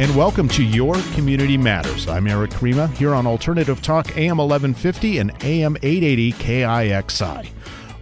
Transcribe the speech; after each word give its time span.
and 0.00 0.16
welcome 0.16 0.48
to 0.48 0.64
Your 0.64 0.94
Community 1.12 1.58
Matters. 1.58 2.08
I'm 2.08 2.26
Erik 2.26 2.52
Krema 2.52 2.90
here 2.92 3.12
on 3.12 3.26
Alternative 3.26 3.82
Talk 3.82 4.16
AM 4.16 4.38
1150 4.38 5.18
and 5.18 5.30
AM 5.44 5.76
880 5.82 6.32
KIXI. 6.32 7.50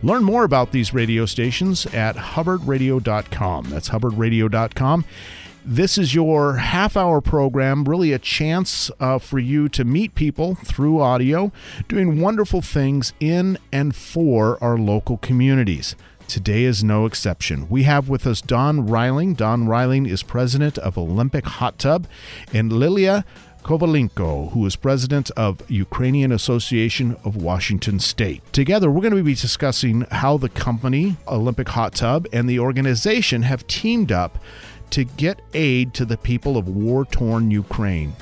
Learn 0.04 0.22
more 0.22 0.44
about 0.44 0.70
these 0.70 0.94
radio 0.94 1.26
stations 1.26 1.86
at 1.86 2.14
hubbardradio.com. 2.14 3.64
That's 3.64 3.88
hubbardradio.com. 3.88 5.04
This 5.64 5.98
is 5.98 6.14
your 6.14 6.58
half 6.58 6.96
hour 6.96 7.20
program, 7.20 7.82
really 7.84 8.12
a 8.12 8.20
chance 8.20 8.92
uh, 9.00 9.18
for 9.18 9.40
you 9.40 9.68
to 9.70 9.84
meet 9.84 10.14
people 10.14 10.54
through 10.54 11.00
audio, 11.00 11.50
doing 11.88 12.20
wonderful 12.20 12.62
things 12.62 13.12
in 13.18 13.58
and 13.72 13.96
for 13.96 14.56
our 14.62 14.78
local 14.78 15.16
communities. 15.16 15.96
Today 16.28 16.64
is 16.64 16.84
no 16.84 17.06
exception. 17.06 17.70
We 17.70 17.84
have 17.84 18.10
with 18.10 18.26
us 18.26 18.42
Don 18.42 18.86
Riling. 18.86 19.32
Don 19.32 19.66
Riling 19.66 20.04
is 20.04 20.22
president 20.22 20.76
of 20.76 20.98
Olympic 20.98 21.46
Hot 21.46 21.78
Tub, 21.78 22.06
and 22.52 22.70
Liliya 22.70 23.24
Kovalenko, 23.62 24.52
who 24.52 24.66
is 24.66 24.76
president 24.76 25.30
of 25.38 25.62
Ukrainian 25.70 26.30
Association 26.30 27.16
of 27.24 27.36
Washington 27.36 27.98
State. 27.98 28.42
Together, 28.52 28.90
we're 28.90 29.00
going 29.00 29.16
to 29.16 29.22
be 29.22 29.34
discussing 29.34 30.02
how 30.10 30.36
the 30.36 30.50
company, 30.50 31.16
Olympic 31.26 31.70
Hot 31.70 31.94
Tub, 31.94 32.26
and 32.30 32.46
the 32.46 32.58
organization 32.58 33.44
have 33.44 33.66
teamed 33.66 34.12
up 34.12 34.38
to 34.90 35.04
get 35.04 35.40
aid 35.54 35.94
to 35.94 36.04
the 36.04 36.16
people 36.16 36.56
of 36.56 36.68
war 36.68 37.04
torn 37.04 37.50
Ukraine. 37.50 38.14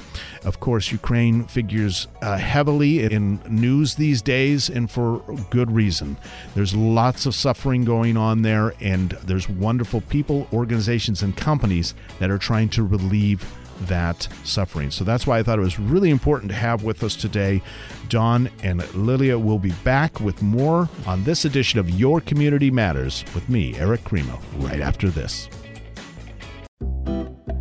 Of 0.45 0.61
course, 0.61 0.93
Ukraine 0.93 1.45
figures 1.45 2.07
uh, 2.23 2.37
heavily 2.37 3.02
in 3.02 3.41
news 3.48 3.97
these 3.97 4.23
days, 4.23 4.69
and 4.69 4.91
for 4.91 5.19
good 5.51 5.71
reason. 5.73 6.16
There's 6.55 6.74
lots 6.74 7.27
of 7.27 7.35
suffering 7.35 7.85
going 7.85 8.16
on 8.16 8.43
there, 8.43 8.74
and 8.80 9.10
there's 9.24 9.49
wonderful 9.49 10.02
people, 10.02 10.46
organizations, 10.52 11.23
and 11.23 11.37
companies 11.37 11.95
that 12.21 12.30
are 12.30 12.38
trying 12.38 12.68
to 12.71 12.85
relieve 12.85 13.45
that 13.83 14.29
suffering. 14.45 14.90
So 14.90 15.05
that's 15.05 15.27
why 15.27 15.38
I 15.38 15.43
thought 15.43 15.59
it 15.59 15.62
was 15.62 15.79
really 15.79 16.10
important 16.10 16.51
to 16.51 16.57
have 16.57 16.83
with 16.83 17.02
us 17.02 17.16
today. 17.16 17.60
Don 18.09 18.49
and 18.62 18.80
Liliya 18.80 19.43
will 19.43 19.59
be 19.59 19.73
back 19.85 20.21
with 20.21 20.43
more 20.43 20.88
on 21.07 21.24
this 21.24 21.45
edition 21.45 21.79
of 21.79 21.90
Your 21.90 22.21
Community 22.21 22.71
Matters 22.71 23.24
with 23.35 23.49
me, 23.49 23.77
Erik 23.77 24.05
Krema, 24.05 24.40
right 24.59 24.80
after 24.80 25.10
this. 25.10 25.49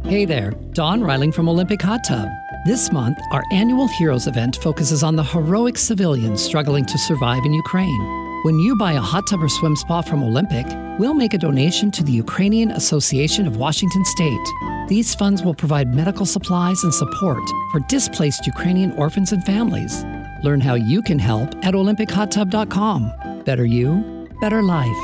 Hey 0.07 0.25
there, 0.25 0.51
Don 0.73 1.01
Riling 1.01 1.31
from 1.31 1.49
Olympic 1.49 1.81
Hot 1.81 2.03
Tub. 2.03 2.29
This 2.63 2.91
month, 2.91 3.17
our 3.31 3.43
annual 3.51 3.87
Heroes 3.87 4.27
event 4.27 4.57
focuses 4.57 5.01
on 5.01 5.15
the 5.15 5.23
heroic 5.23 5.79
civilians 5.79 6.43
struggling 6.43 6.85
to 6.85 6.97
survive 6.99 7.43
in 7.43 7.55
Ukraine. 7.55 8.03
When 8.43 8.59
you 8.59 8.75
buy 8.75 8.93
a 8.93 9.01
hot 9.01 9.25
tub 9.27 9.41
or 9.41 9.49
swim 9.49 9.75
spa 9.75 10.03
from 10.03 10.21
Olympic, 10.21 10.67
we'll 10.99 11.15
make 11.15 11.33
a 11.33 11.39
donation 11.39 11.89
to 11.89 12.03
the 12.03 12.11
Ukrainian 12.11 12.69
Association 12.69 13.47
of 13.47 13.57
Washington 13.57 14.05
State. 14.05 14.47
These 14.87 15.15
funds 15.15 15.41
will 15.41 15.55
provide 15.55 15.95
medical 15.95 16.27
supplies 16.27 16.83
and 16.83 16.93
support 16.93 17.41
for 17.71 17.79
displaced 17.87 18.45
Ukrainian 18.45 18.91
orphans 18.91 19.31
and 19.31 19.43
families. 19.43 20.05
Learn 20.43 20.61
how 20.61 20.75
you 20.75 21.01
can 21.01 21.17
help 21.17 21.55
at 21.65 21.73
olympichottub.com. 21.73 23.41
Better 23.43 23.65
you, 23.65 24.29
better 24.39 24.61
life. 24.61 25.01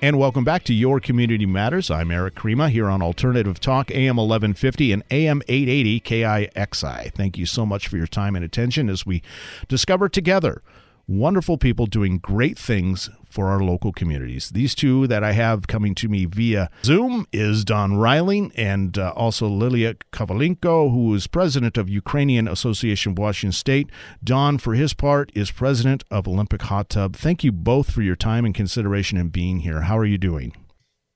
And 0.00 0.16
welcome 0.16 0.44
back 0.44 0.62
to 0.64 0.74
Your 0.74 1.00
Community 1.00 1.44
Matters. 1.44 1.90
I'm 1.90 2.12
Erik 2.12 2.36
Krema 2.36 2.70
here 2.70 2.88
on 2.88 3.02
Alternative 3.02 3.58
Talk, 3.58 3.90
AM 3.90 4.14
1150 4.14 4.92
and 4.92 5.02
AM 5.10 5.42
880 5.48 6.00
KIXI. 6.00 7.12
Thank 7.12 7.36
you 7.36 7.46
so 7.46 7.66
much 7.66 7.88
for 7.88 7.96
your 7.96 8.06
time 8.06 8.36
and 8.36 8.44
attention 8.44 8.88
as 8.88 9.04
we 9.04 9.22
discover 9.66 10.08
together 10.08 10.62
wonderful 11.08 11.58
people 11.58 11.86
doing 11.86 12.18
great 12.18 12.56
things 12.56 13.10
for 13.28 13.48
our 13.48 13.60
local 13.60 13.92
communities. 13.92 14.50
These 14.50 14.74
two 14.74 15.06
that 15.06 15.22
I 15.22 15.32
have 15.32 15.66
coming 15.66 15.94
to 15.96 16.08
me 16.08 16.24
via 16.24 16.70
Zoom 16.84 17.26
is 17.32 17.64
Don 17.64 17.96
Riling 17.96 18.52
and 18.56 18.96
uh, 18.96 19.12
also 19.14 19.48
Liliya 19.48 19.96
Kovalenko, 20.12 20.90
who 20.90 21.14
is 21.14 21.26
president 21.26 21.76
of 21.76 21.88
Ukrainian 21.88 22.48
Association 22.48 23.12
of 23.12 23.18
Washington 23.18 23.52
State. 23.52 23.90
Don, 24.22 24.58
for 24.58 24.74
his 24.74 24.94
part, 24.94 25.30
is 25.34 25.50
president 25.50 26.04
of 26.10 26.26
Olympic 26.26 26.62
Hot 26.62 26.88
Tub. 26.88 27.16
Thank 27.16 27.44
you 27.44 27.52
both 27.52 27.90
for 27.90 28.02
your 28.02 28.16
time 28.16 28.44
and 28.44 28.54
consideration 28.54 29.18
and 29.18 29.30
being 29.30 29.60
here. 29.60 29.82
How 29.82 29.98
are 29.98 30.06
you 30.06 30.18
doing? 30.18 30.54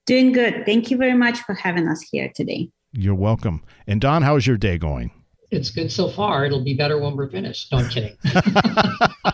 Doing 0.06 0.32
good. 0.32 0.66
Thank 0.66 0.90
you 0.90 0.96
very 0.96 1.14
much 1.14 1.38
for 1.40 1.54
having 1.54 1.88
us 1.88 2.02
here 2.02 2.30
today. 2.34 2.70
You're 2.92 3.14
welcome. 3.14 3.62
And 3.86 4.00
Don, 4.00 4.22
how's 4.22 4.46
your 4.46 4.56
day 4.56 4.76
going? 4.76 5.12
It's 5.50 5.70
good 5.70 5.92
so 5.92 6.08
far. 6.08 6.44
It'll 6.44 6.64
be 6.64 6.74
better 6.74 6.98
when 6.98 7.14
we're 7.14 7.30
finished. 7.30 7.70
No, 7.72 7.78
I'm 7.78 7.88
kidding. 7.88 8.16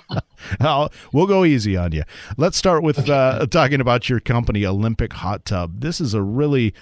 I'll, 0.61 0.93
we'll 1.13 1.27
go 1.27 1.45
easy 1.45 1.77
on 1.77 1.93
you. 1.93 2.03
Let's 2.37 2.57
start 2.57 2.83
with 2.83 3.09
uh, 3.09 3.47
talking 3.47 3.81
about 3.81 4.09
your 4.09 4.21
company, 4.21 4.65
Olympic 4.65 5.13
Hot 5.15 5.45
Tub. 5.45 5.81
This 5.81 6.01
is 6.01 6.15
a 6.15 6.23
really 6.23 6.75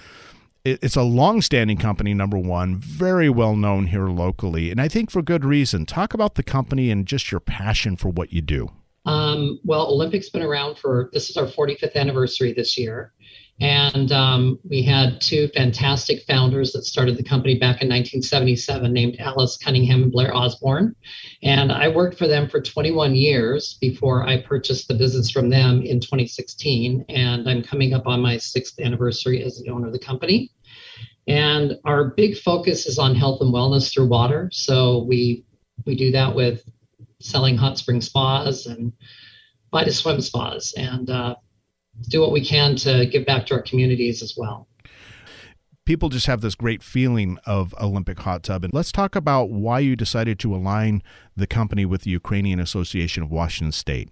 it's 0.66 0.96
a 0.96 1.02
long-standing 1.02 1.76
company 1.76 2.12
number 2.12 2.36
one 2.36 2.74
very 2.74 3.28
well 3.28 3.54
known 3.54 3.86
here 3.86 4.08
locally 4.08 4.72
and 4.72 4.80
i 4.80 4.88
think 4.88 5.12
for 5.12 5.22
good 5.22 5.44
reason 5.44 5.86
talk 5.86 6.12
about 6.12 6.34
the 6.34 6.42
company 6.42 6.90
and 6.90 7.06
just 7.06 7.30
your 7.30 7.40
passion 7.40 7.94
for 7.96 8.08
what 8.08 8.32
you 8.32 8.40
do 8.40 8.68
um, 9.04 9.60
well 9.64 9.86
olympic's 9.86 10.28
been 10.28 10.42
around 10.42 10.76
for 10.76 11.08
this 11.12 11.30
is 11.30 11.36
our 11.36 11.46
45th 11.46 11.94
anniversary 11.94 12.52
this 12.52 12.76
year 12.76 13.12
and 13.60 14.12
um, 14.12 14.58
we 14.68 14.82
had 14.82 15.20
two 15.20 15.48
fantastic 15.48 16.24
founders 16.26 16.72
that 16.72 16.84
started 16.84 17.16
the 17.16 17.22
company 17.22 17.54
back 17.54 17.80
in 17.80 17.88
1977 17.88 18.92
named 18.92 19.16
Alice 19.18 19.56
Cunningham 19.56 20.02
and 20.02 20.12
Blair 20.12 20.36
Osborne. 20.36 20.94
And 21.42 21.72
I 21.72 21.88
worked 21.88 22.18
for 22.18 22.26
them 22.26 22.50
for 22.50 22.60
21 22.60 23.14
years 23.14 23.78
before 23.80 24.28
I 24.28 24.42
purchased 24.42 24.88
the 24.88 24.94
business 24.94 25.30
from 25.30 25.48
them 25.48 25.80
in 25.80 26.00
2016. 26.00 27.06
And 27.08 27.48
I'm 27.48 27.62
coming 27.62 27.94
up 27.94 28.06
on 28.06 28.20
my 28.20 28.36
sixth 28.36 28.78
anniversary 28.78 29.42
as 29.42 29.58
the 29.58 29.70
owner 29.70 29.86
of 29.86 29.94
the 29.94 29.98
company. 29.98 30.50
And 31.26 31.78
our 31.86 32.10
big 32.10 32.36
focus 32.36 32.86
is 32.86 32.98
on 32.98 33.14
health 33.14 33.40
and 33.40 33.54
wellness 33.54 33.90
through 33.90 34.08
water. 34.08 34.50
So 34.52 35.04
we 35.04 35.44
we 35.86 35.96
do 35.96 36.10
that 36.12 36.34
with 36.34 36.62
selling 37.20 37.56
hot 37.56 37.78
spring 37.78 38.00
spas 38.00 38.66
and 38.66 38.92
Vita 39.72 39.92
swim 39.92 40.20
spas 40.20 40.72
and 40.76 41.10
uh, 41.10 41.34
do 42.08 42.20
what 42.20 42.32
we 42.32 42.44
can 42.44 42.76
to 42.76 43.06
give 43.06 43.26
back 43.26 43.46
to 43.46 43.54
our 43.54 43.62
communities 43.62 44.22
as 44.22 44.34
well. 44.36 44.68
People 45.84 46.08
just 46.08 46.26
have 46.26 46.40
this 46.40 46.56
great 46.56 46.82
feeling 46.82 47.38
of 47.46 47.72
Olympic 47.80 48.18
Hot 48.20 48.42
Tub. 48.42 48.64
And 48.64 48.74
let's 48.74 48.90
talk 48.90 49.14
about 49.14 49.50
why 49.50 49.78
you 49.78 49.94
decided 49.94 50.38
to 50.40 50.54
align 50.54 51.02
the 51.36 51.46
company 51.46 51.86
with 51.86 52.02
the 52.02 52.10
Ukrainian 52.10 52.58
Association 52.58 53.22
of 53.22 53.30
Washington 53.30 53.70
State. 53.70 54.08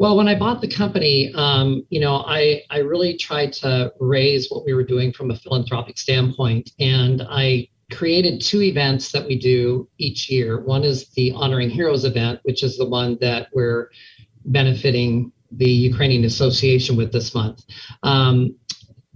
Well, 0.00 0.16
when 0.16 0.26
I 0.26 0.36
bought 0.36 0.60
the 0.60 0.68
company, 0.68 1.32
um, 1.36 1.86
you 1.90 2.00
know, 2.00 2.24
I, 2.26 2.62
I 2.70 2.78
really 2.78 3.16
tried 3.16 3.52
to 3.54 3.92
raise 4.00 4.48
what 4.50 4.64
we 4.64 4.74
were 4.74 4.82
doing 4.82 5.12
from 5.12 5.30
a 5.30 5.36
philanthropic 5.36 5.96
standpoint. 5.96 6.70
And 6.80 7.22
I 7.30 7.68
created 7.92 8.40
two 8.40 8.62
events 8.62 9.12
that 9.12 9.24
we 9.24 9.38
do 9.38 9.88
each 9.98 10.28
year. 10.28 10.60
One 10.60 10.82
is 10.82 11.10
the 11.10 11.30
Honoring 11.32 11.70
Heroes 11.70 12.04
event, 12.04 12.40
which 12.42 12.64
is 12.64 12.76
the 12.76 12.88
one 12.88 13.16
that 13.20 13.46
we're 13.52 13.90
benefiting 14.46 15.30
the 15.56 15.70
Ukrainian 15.70 16.24
Association 16.24 16.96
with 16.96 17.12
this 17.12 17.34
month. 17.34 17.64
Um, 18.02 18.54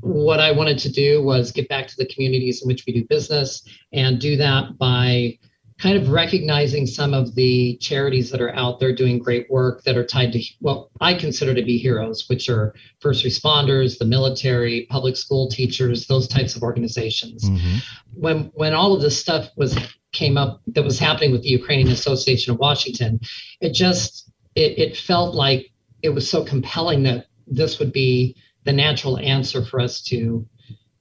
what 0.00 0.41
I 0.41 0.52
wanted 0.52 0.78
to 0.78 0.92
do 0.92 1.22
was 1.22 1.50
get 1.52 1.69
back 1.69 1.86
to 1.88 1.97
the 1.97 2.06
communities 2.06 2.62
in 2.62 2.69
which 2.69 2.84
we 2.86 2.92
do 2.92 3.04
business 3.08 3.62
and 3.92 4.20
do 4.20 4.36
that 4.36 4.78
by 4.78 5.38
kind 5.78 5.98
of 5.98 6.08
recognizing 6.08 6.86
some 6.86 7.12
of 7.12 7.34
the 7.34 7.76
charities 7.78 8.30
that 8.30 8.41
are 8.41 8.54
out 8.54 8.80
there 8.80 8.94
doing 8.94 9.19
great 9.19 9.50
work 9.50 9.82
that 9.84 9.96
are 9.96 10.04
tied 10.04 10.32
to 10.32 10.42
what 10.60 10.88
I 11.00 11.12
consider 11.14 11.54
to 11.54 11.62
be 11.62 11.76
heroes, 11.76 12.26
which 12.28 12.48
are 12.48 12.75
first 13.00 13.25
responders, 13.25 13.98
the 13.98 14.06
military, 14.06 14.86
public 14.88 15.16
school 15.16 15.50
teachers, 15.50 16.06
those 16.06 16.28
types 16.28 16.56
of 16.56 16.62
organizations. 16.62 17.44
Mm-hmm. 17.44 17.76
When 18.14 18.50
when 18.55 18.72
all 18.72 18.94
of 18.94 19.02
this 19.02 19.19
stuff 19.19 19.50
was 19.56 19.76
came 20.12 20.38
up 20.38 20.62
that 20.69 20.82
was 20.82 20.99
happening 20.99 21.31
with 21.32 21.43
the 21.43 21.50
Ukrainian 21.50 21.88
Association 21.88 22.52
of 22.52 22.58
Washington, 22.58 23.20
it 23.61 23.75
just 23.75 24.31
it, 24.55 24.78
it 24.78 24.96
felt 24.96 25.34
like 25.34 25.70
it 26.02 26.10
was 26.10 26.28
so 26.28 26.44
compelling 26.44 27.02
that 27.04 27.26
this 27.46 27.78
would 27.78 27.93
be 27.93 28.37
the 28.64 28.72
natural 28.72 29.19
answer 29.19 29.64
for 29.64 29.81
us 29.81 30.02
to 30.02 30.46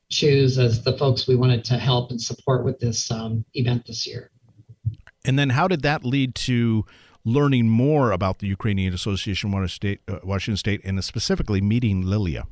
choose 0.09 0.59
as 0.59 0.83
the 0.83 0.97
folks 0.97 1.27
we 1.27 1.35
wanted 1.35 1.63
to 1.65 1.77
help 1.77 2.11
and 2.11 2.21
support 2.21 2.63
with 2.63 2.79
this 2.79 3.09
um, 3.11 3.43
event 3.53 3.85
this 3.87 4.05
year. 4.05 4.29
And 5.25 5.39
then, 5.39 5.49
how 5.49 5.67
did 5.67 5.81
that 5.81 6.05
lead 6.05 6.35
to 6.35 6.85
learning 7.25 7.67
more 7.67 8.11
about 8.11 8.37
the 8.39 8.47
Ukrainian 8.47 8.93
Association 8.93 9.51
Washington 9.51 9.69
State, 9.69 10.01
uh, 10.07 10.19
Washington 10.23 10.57
State 10.57 10.81
and 10.83 11.03
specifically 11.03 11.59
meeting 11.59 12.03
Liliya? 12.03 12.45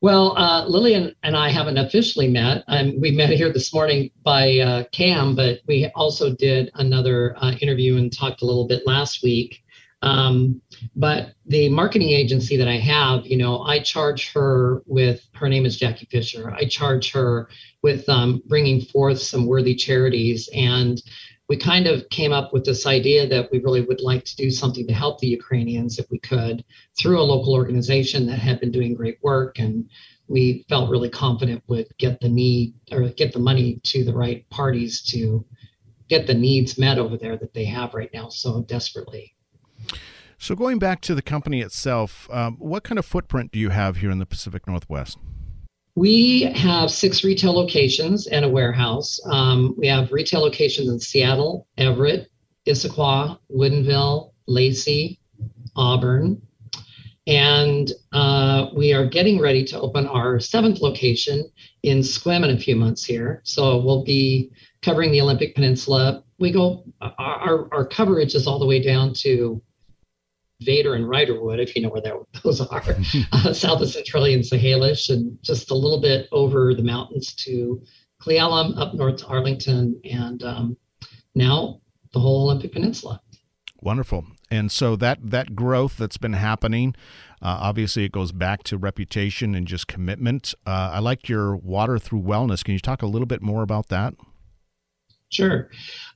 Well, 0.00 0.36
uh, 0.36 0.64
Lillian 0.66 1.14
and 1.24 1.36
I 1.36 1.50
haven't 1.50 1.76
officially 1.76 2.28
met. 2.28 2.62
Um, 2.68 3.00
we 3.00 3.10
met 3.10 3.30
here 3.30 3.52
this 3.52 3.72
morning 3.72 4.10
by 4.22 4.58
uh, 4.58 4.84
Cam, 4.92 5.34
but 5.34 5.60
we 5.66 5.90
also 5.94 6.34
did 6.34 6.70
another 6.74 7.34
uh, 7.38 7.52
interview 7.60 7.96
and 7.96 8.12
talked 8.12 8.42
a 8.42 8.44
little 8.44 8.66
bit 8.66 8.86
last 8.86 9.24
week. 9.24 9.64
Um, 10.02 10.60
but 10.94 11.34
the 11.46 11.68
marketing 11.68 12.10
agency 12.10 12.56
that 12.56 12.68
I 12.68 12.78
have, 12.78 13.26
you 13.26 13.36
know, 13.36 13.62
I 13.62 13.80
charge 13.80 14.32
her 14.32 14.82
with 14.86 15.26
her 15.34 15.48
name 15.48 15.66
is 15.66 15.76
Jackie 15.76 16.06
Fisher. 16.10 16.52
I 16.52 16.66
charge 16.66 17.10
her 17.12 17.48
with 17.82 18.08
um, 18.08 18.42
bringing 18.46 18.80
forth 18.80 19.20
some 19.20 19.46
worthy 19.46 19.74
charities 19.74 20.48
and 20.54 21.02
we 21.48 21.56
kind 21.56 21.86
of 21.86 22.08
came 22.10 22.32
up 22.32 22.52
with 22.52 22.64
this 22.64 22.86
idea 22.86 23.26
that 23.26 23.50
we 23.50 23.58
really 23.60 23.80
would 23.80 24.02
like 24.02 24.24
to 24.24 24.36
do 24.36 24.50
something 24.50 24.86
to 24.86 24.92
help 24.92 25.18
the 25.18 25.28
Ukrainians 25.28 25.98
if 25.98 26.06
we 26.10 26.18
could 26.18 26.64
through 26.98 27.20
a 27.20 27.22
local 27.22 27.54
organization 27.54 28.26
that 28.26 28.38
had 28.38 28.60
been 28.60 28.70
doing 28.70 28.94
great 28.94 29.18
work 29.22 29.58
and 29.58 29.88
we 30.28 30.66
felt 30.68 30.90
really 30.90 31.08
confident 31.08 31.62
would 31.66 31.86
get 31.96 32.20
the 32.20 32.28
need 32.28 32.74
or 32.92 33.08
get 33.08 33.32
the 33.32 33.38
money 33.38 33.80
to 33.84 34.04
the 34.04 34.12
right 34.12 34.48
parties 34.50 35.00
to 35.02 35.44
get 36.08 36.26
the 36.26 36.34
needs 36.34 36.78
met 36.78 36.98
over 36.98 37.16
there 37.16 37.38
that 37.38 37.54
they 37.54 37.64
have 37.64 37.94
right 37.94 38.10
now 38.12 38.28
so 38.28 38.62
desperately. 38.62 39.34
So, 40.40 40.54
going 40.54 40.78
back 40.78 41.00
to 41.02 41.14
the 41.14 41.22
company 41.22 41.60
itself, 41.60 42.28
um, 42.30 42.56
what 42.58 42.84
kind 42.84 42.98
of 42.98 43.04
footprint 43.04 43.50
do 43.50 43.58
you 43.58 43.70
have 43.70 43.96
here 43.96 44.10
in 44.10 44.18
the 44.18 44.26
Pacific 44.26 44.68
Northwest? 44.68 45.18
We 45.96 46.42
have 46.54 46.92
six 46.92 47.24
retail 47.24 47.52
locations 47.52 48.28
and 48.28 48.44
a 48.44 48.48
warehouse. 48.48 49.18
Um, 49.26 49.74
we 49.76 49.88
have 49.88 50.12
retail 50.12 50.40
locations 50.40 50.88
in 50.88 51.00
Seattle, 51.00 51.66
Everett, 51.76 52.28
Issaquah, 52.68 53.38
Woodinville, 53.50 54.30
Lacey, 54.46 55.18
Auburn. 55.74 56.40
And 57.26 57.90
uh, 58.12 58.68
we 58.76 58.92
are 58.94 59.06
getting 59.06 59.40
ready 59.40 59.64
to 59.64 59.80
open 59.80 60.06
our 60.06 60.38
seventh 60.38 60.80
location 60.80 61.50
in 61.82 61.98
Sequim 61.98 62.44
in 62.44 62.56
a 62.56 62.58
few 62.58 62.76
months 62.76 63.04
here. 63.04 63.40
So 63.44 63.78
we'll 63.78 64.04
be 64.04 64.52
covering 64.82 65.10
the 65.10 65.20
Olympic 65.20 65.56
Peninsula. 65.56 66.22
We 66.38 66.52
go, 66.52 66.84
our, 67.00 67.68
our 67.74 67.86
coverage 67.86 68.36
is 68.36 68.46
all 68.46 68.60
the 68.60 68.66
way 68.66 68.80
down 68.80 69.12
to 69.14 69.60
Vader 70.60 70.94
and 70.94 71.04
Ryderwood, 71.04 71.60
if 71.60 71.76
you 71.76 71.82
know 71.82 71.88
where 71.88 72.02
that, 72.02 72.14
those 72.44 72.60
are, 72.60 72.82
uh, 73.32 73.52
south 73.52 73.80
of 73.80 73.88
Centralia 73.88 74.36
and 74.36 74.44
Chehalis, 74.44 75.10
and 75.10 75.38
just 75.42 75.70
a 75.70 75.74
little 75.74 76.00
bit 76.00 76.28
over 76.32 76.74
the 76.74 76.82
mountains 76.82 77.34
to 77.34 77.82
Cle 78.22 78.34
Elum, 78.34 78.78
up 78.78 78.94
north 78.94 79.18
to 79.18 79.26
Arlington, 79.26 80.00
and 80.04 80.42
um, 80.42 80.76
now 81.34 81.80
the 82.12 82.20
whole 82.20 82.44
Olympic 82.44 82.72
Peninsula. 82.72 83.20
Wonderful. 83.80 84.24
And 84.50 84.72
so 84.72 84.96
that 84.96 85.30
that 85.30 85.54
growth 85.54 85.96
that's 85.98 86.16
been 86.16 86.32
happening, 86.32 86.94
uh, 87.40 87.58
obviously 87.60 88.04
it 88.04 88.12
goes 88.12 88.32
back 88.32 88.62
to 88.64 88.78
reputation 88.78 89.54
and 89.54 89.68
just 89.68 89.86
commitment. 89.86 90.54
Uh, 90.66 90.90
I 90.94 90.98
like 90.98 91.28
your 91.28 91.54
water 91.54 91.98
through 91.98 92.22
wellness. 92.22 92.64
Can 92.64 92.74
you 92.74 92.80
talk 92.80 93.02
a 93.02 93.06
little 93.06 93.26
bit 93.26 93.42
more 93.42 93.62
about 93.62 93.88
that? 93.88 94.14
Sure. 95.30 95.68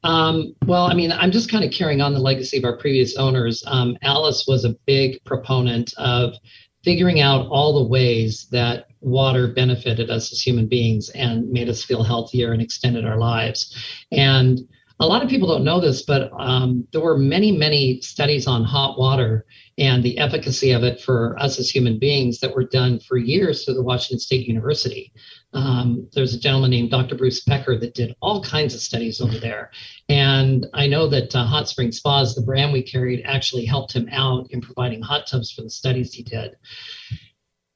Um, 0.05 0.55
well, 0.67 0.87
I 0.87 0.95
mean, 0.95 1.13
I'm 1.13 1.31
just 1.31 1.51
kind 1.51 1.65
of 1.65 1.71
carrying 1.71 2.01
on 2.01 2.13
the 2.13 2.19
legacy 2.19 2.59
of 2.59 2.65
our 2.65 2.77
previous 2.77 3.17
owners. 3.17 3.63
Um, 3.67 3.97
Alice 4.03 4.47
was 4.49 4.65
a 4.65 4.77
big 4.87 5.23
proponent 5.25 5.93
of 5.99 6.35
figuring 6.83 7.21
out 7.21 7.47
all 7.47 7.83
the 7.83 7.89
ways 7.89 8.49
that 8.51 8.87
water 9.01 9.49
benefited 9.49 10.11
us 10.11 10.33
as 10.33 10.41
human 10.41 10.67
beings 10.67 11.11
and 11.11 11.49
made 11.51 11.69
us 11.69 11.85
feel 11.85 12.03
healthier 12.03 12.53
and 12.53 12.63
extended 12.63 13.05
our 13.05 13.19
lives. 13.19 13.77
And 14.11 14.61
a 15.01 15.07
lot 15.07 15.23
of 15.23 15.29
people 15.29 15.49
don't 15.49 15.65
know 15.65 15.81
this, 15.81 16.03
but 16.03 16.31
um, 16.39 16.87
there 16.93 17.01
were 17.01 17.19
many, 17.19 17.51
many 17.51 18.01
studies 18.01 18.47
on 18.47 18.65
hot 18.65 18.99
water 18.99 19.45
and 19.79 20.03
the 20.03 20.19
efficacy 20.19 20.71
of 20.71 20.85
it 20.85 21.01
for 21.01 21.37
us 21.39 21.59
as 21.59 21.71
human 21.71 21.99
beings 21.99 22.39
that 22.41 22.55
were 22.55 22.65
done 22.65 23.01
for 23.01 23.17
years 23.17 23.65
through 23.65 23.75
the 23.75 23.83
Washington 23.83 24.21
State 24.21 24.47
University. 24.47 25.13
Um, 25.55 26.09
there's 26.15 26.35
a 26.35 26.39
gentleman 26.39 26.71
named 26.71 26.91
Dr. 26.91 27.15
Bruce 27.15 27.45
Becker 27.45 27.79
that 27.79 27.95
did 27.95 28.15
all 28.21 28.43
kinds 28.43 28.75
of 28.75 28.81
studies 28.81 29.21
over 29.21 29.39
there. 29.39 29.71
And 30.09 30.67
I 30.73 30.87
know 30.87 31.09
that 31.09 31.35
uh, 31.35 31.45
Hot 31.45 31.69
Spring 31.69 31.93
Spas, 31.93 32.35
the 32.35 32.43
brand 32.43 32.73
we 32.73 32.83
carried, 32.83 33.23
actually 33.25 33.67
helped 33.67 33.93
him 33.93 34.09
out 34.11 34.51
in 34.51 34.61
providing 34.61 35.03
hot 35.03 35.27
tubs 35.27 35.51
for 35.51 35.63
the 35.63 35.71
studies 35.71 36.15
he 36.15 36.23
did. 36.23 36.57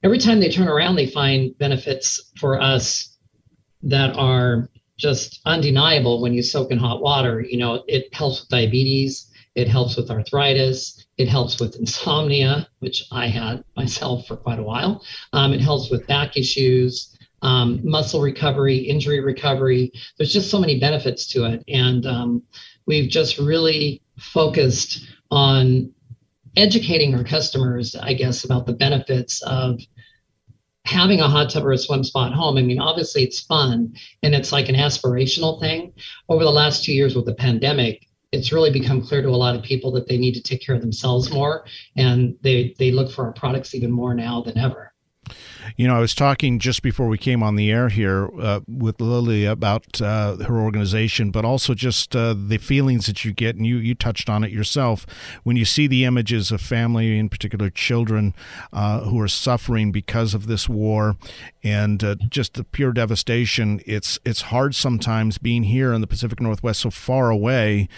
Every 0.02 0.18
time 0.18 0.40
they 0.40 0.50
turn 0.50 0.68
around, 0.68 0.96
they 0.96 1.06
find 1.06 1.56
benefits 1.58 2.32
for 2.38 2.60
us 2.60 3.16
that 3.82 4.16
are 4.16 4.70
just 4.98 5.40
undeniable 5.44 6.22
when 6.22 6.32
you 6.32 6.42
soak 6.42 6.70
in 6.70 6.78
hot 6.78 7.02
water. 7.02 7.40
You 7.40 7.58
know, 7.58 7.84
it 7.86 8.12
helps 8.14 8.40
with 8.40 8.48
diabetes, 8.48 9.30
it 9.54 9.68
helps 9.68 9.96
with 9.96 10.10
arthritis, 10.10 11.06
it 11.18 11.28
helps 11.28 11.60
with 11.60 11.76
insomnia, 11.76 12.68
which 12.78 13.04
I 13.12 13.26
had 13.26 13.64
myself 13.76 14.26
for 14.26 14.36
quite 14.36 14.58
a 14.58 14.62
while. 14.62 15.02
Um, 15.32 15.52
it 15.52 15.60
helps 15.60 15.90
with 15.90 16.06
back 16.06 16.36
issues 16.36 17.15
um, 17.42 17.80
muscle 17.82 18.20
recovery, 18.20 18.76
injury 18.76 19.20
recovery. 19.20 19.92
There's 20.16 20.32
just 20.32 20.50
so 20.50 20.58
many 20.58 20.78
benefits 20.78 21.26
to 21.28 21.44
it. 21.44 21.64
And 21.68 22.06
um, 22.06 22.42
we've 22.86 23.08
just 23.08 23.38
really 23.38 24.02
focused 24.18 25.06
on 25.30 25.92
educating 26.56 27.14
our 27.14 27.24
customers, 27.24 27.94
I 27.94 28.14
guess, 28.14 28.44
about 28.44 28.66
the 28.66 28.72
benefits 28.72 29.42
of 29.42 29.80
having 30.86 31.20
a 31.20 31.28
hot 31.28 31.50
tub 31.50 31.64
or 31.64 31.72
a 31.72 31.78
swim 31.78 32.04
spa 32.04 32.26
at 32.26 32.32
home. 32.32 32.56
I 32.56 32.62
mean, 32.62 32.78
obviously 32.78 33.22
it's 33.24 33.40
fun 33.40 33.92
and 34.22 34.34
it's 34.34 34.52
like 34.52 34.68
an 34.68 34.76
aspirational 34.76 35.60
thing. 35.60 35.92
Over 36.28 36.44
the 36.44 36.50
last 36.50 36.84
two 36.84 36.92
years 36.92 37.16
with 37.16 37.26
the 37.26 37.34
pandemic, 37.34 38.06
it's 38.32 38.52
really 38.52 38.70
become 38.70 39.02
clear 39.02 39.22
to 39.22 39.28
a 39.28 39.30
lot 39.30 39.56
of 39.56 39.62
people 39.62 39.90
that 39.92 40.08
they 40.08 40.16
need 40.16 40.34
to 40.34 40.42
take 40.42 40.64
care 40.64 40.74
of 40.74 40.80
themselves 40.80 41.32
more 41.32 41.66
and 41.96 42.36
they, 42.42 42.74
they 42.78 42.92
look 42.92 43.10
for 43.10 43.26
our 43.26 43.32
products 43.32 43.74
even 43.74 43.90
more 43.90 44.14
now 44.14 44.42
than 44.42 44.56
ever. 44.58 44.92
You 45.74 45.88
know, 45.88 45.96
I 45.96 46.00
was 46.00 46.14
talking 46.14 46.58
just 46.58 46.82
before 46.82 47.08
we 47.08 47.18
came 47.18 47.42
on 47.42 47.56
the 47.56 47.70
air 47.70 47.88
here 47.88 48.30
uh, 48.40 48.60
with 48.68 49.00
Lily 49.00 49.44
about 49.44 50.00
uh, 50.00 50.36
her 50.36 50.60
organization, 50.60 51.30
but 51.30 51.44
also 51.44 51.74
just 51.74 52.14
uh, 52.14 52.34
the 52.34 52.58
feelings 52.58 53.06
that 53.06 53.24
you 53.24 53.32
get, 53.32 53.56
and 53.56 53.66
you, 53.66 53.78
you 53.78 53.94
touched 53.94 54.30
on 54.30 54.44
it 54.44 54.52
yourself, 54.52 55.06
when 55.42 55.56
you 55.56 55.64
see 55.64 55.86
the 55.86 56.04
images 56.04 56.52
of 56.52 56.60
family, 56.60 57.18
in 57.18 57.28
particular 57.28 57.70
children, 57.70 58.34
uh, 58.72 59.00
who 59.00 59.20
are 59.20 59.28
suffering 59.28 59.90
because 59.90 60.34
of 60.34 60.46
this 60.46 60.68
war, 60.68 61.16
and 61.64 62.04
uh, 62.04 62.14
just 62.28 62.54
the 62.54 62.64
pure 62.64 62.92
devastation. 62.92 63.80
It's 63.86 64.18
it's 64.24 64.42
hard 64.42 64.74
sometimes 64.74 65.38
being 65.38 65.64
here 65.64 65.92
in 65.92 66.00
the 66.00 66.06
Pacific 66.06 66.40
Northwest, 66.40 66.80
so 66.80 66.90
far 66.90 67.30
away, 67.30 67.88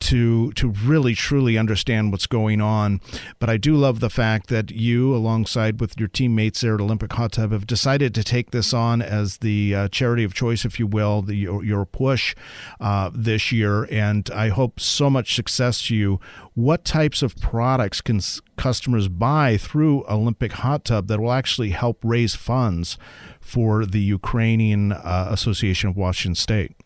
to 0.00 0.52
to 0.52 0.68
really 0.70 1.14
truly 1.14 1.58
understand 1.58 2.10
what's 2.10 2.26
going 2.26 2.60
on. 2.60 3.00
But 3.38 3.50
I 3.50 3.58
do 3.58 3.76
love 3.76 4.00
the 4.00 4.10
fact 4.10 4.48
that 4.48 4.70
you, 4.70 5.14
alongside 5.14 5.80
with 5.80 5.98
your 5.98 6.08
teammates 6.08 6.62
there 6.62 6.76
at 6.76 6.80
Olympic 6.80 7.12
Hot 7.18 7.32
Tub 7.32 7.50
have 7.50 7.66
decided 7.66 8.14
to 8.14 8.22
take 8.22 8.52
this 8.52 8.72
on 8.72 9.02
as 9.02 9.38
the 9.38 9.74
uh, 9.74 9.88
charity 9.88 10.22
of 10.22 10.34
choice, 10.34 10.64
if 10.64 10.78
you 10.78 10.86
will, 10.86 11.20
the, 11.20 11.34
your, 11.34 11.64
your 11.64 11.84
push 11.84 12.34
uh, 12.80 13.10
this 13.12 13.50
year. 13.50 13.88
And 13.90 14.30
I 14.30 14.48
hope 14.48 14.78
so 14.78 15.10
much 15.10 15.34
success 15.34 15.86
to 15.88 15.96
you. 15.96 16.20
What 16.54 16.84
types 16.84 17.20
of 17.20 17.36
products 17.36 18.00
can 18.00 18.20
customers 18.56 19.08
buy 19.08 19.56
through 19.56 20.04
Olympic 20.08 20.52
Hot 20.52 20.84
Tub 20.84 21.08
that 21.08 21.18
will 21.20 21.32
actually 21.32 21.70
help 21.70 21.98
raise 22.04 22.36
funds 22.36 22.96
for 23.40 23.84
the 23.84 24.00
Ukrainian 24.00 24.92
uh, 24.92 25.28
Association 25.30 25.90
of 25.90 25.96
Washington 25.96 26.36
State? 26.36 26.76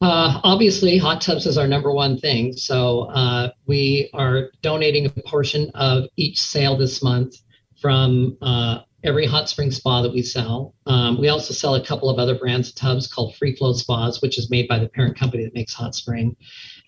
Uh, 0.00 0.40
obviously, 0.44 0.96
hot 0.96 1.20
tubs 1.20 1.44
is 1.44 1.58
our 1.58 1.66
number 1.66 1.92
one 1.92 2.16
thing. 2.16 2.52
So 2.52 3.02
uh, 3.10 3.50
we 3.66 4.08
are 4.14 4.50
donating 4.62 5.06
a 5.06 5.10
portion 5.10 5.70
of 5.74 6.04
each 6.16 6.40
sale 6.40 6.76
this 6.76 7.02
month 7.02 7.36
from 7.80 8.36
uh, 8.40 8.80
every 9.04 9.26
hot 9.26 9.48
spring 9.48 9.70
spa 9.70 10.02
that 10.02 10.12
we 10.12 10.22
sell. 10.22 10.74
Um, 10.86 11.20
we 11.20 11.28
also 11.28 11.54
sell 11.54 11.76
a 11.76 11.84
couple 11.84 12.10
of 12.10 12.18
other 12.18 12.36
brands 12.36 12.68
of 12.68 12.74
tubs 12.74 13.06
called 13.06 13.36
Free 13.36 13.54
Flow 13.54 13.72
Spas, 13.72 14.20
which 14.20 14.38
is 14.38 14.50
made 14.50 14.66
by 14.66 14.78
the 14.78 14.88
parent 14.88 15.16
company 15.16 15.44
that 15.44 15.54
makes 15.54 15.72
Hot 15.74 15.94
Spring, 15.94 16.36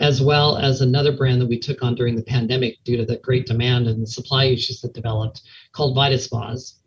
as 0.00 0.20
well 0.20 0.56
as 0.56 0.80
another 0.80 1.16
brand 1.16 1.40
that 1.40 1.46
we 1.46 1.58
took 1.58 1.82
on 1.82 1.94
during 1.94 2.16
the 2.16 2.22
pandemic 2.22 2.78
due 2.84 2.96
to 2.96 3.04
the 3.04 3.18
great 3.18 3.46
demand 3.46 3.86
and 3.86 4.02
the 4.02 4.06
supply 4.06 4.46
issues 4.46 4.80
that 4.80 4.92
developed 4.92 5.42
called 5.72 5.94
Vita 5.94 6.18
Spas. 6.18 6.80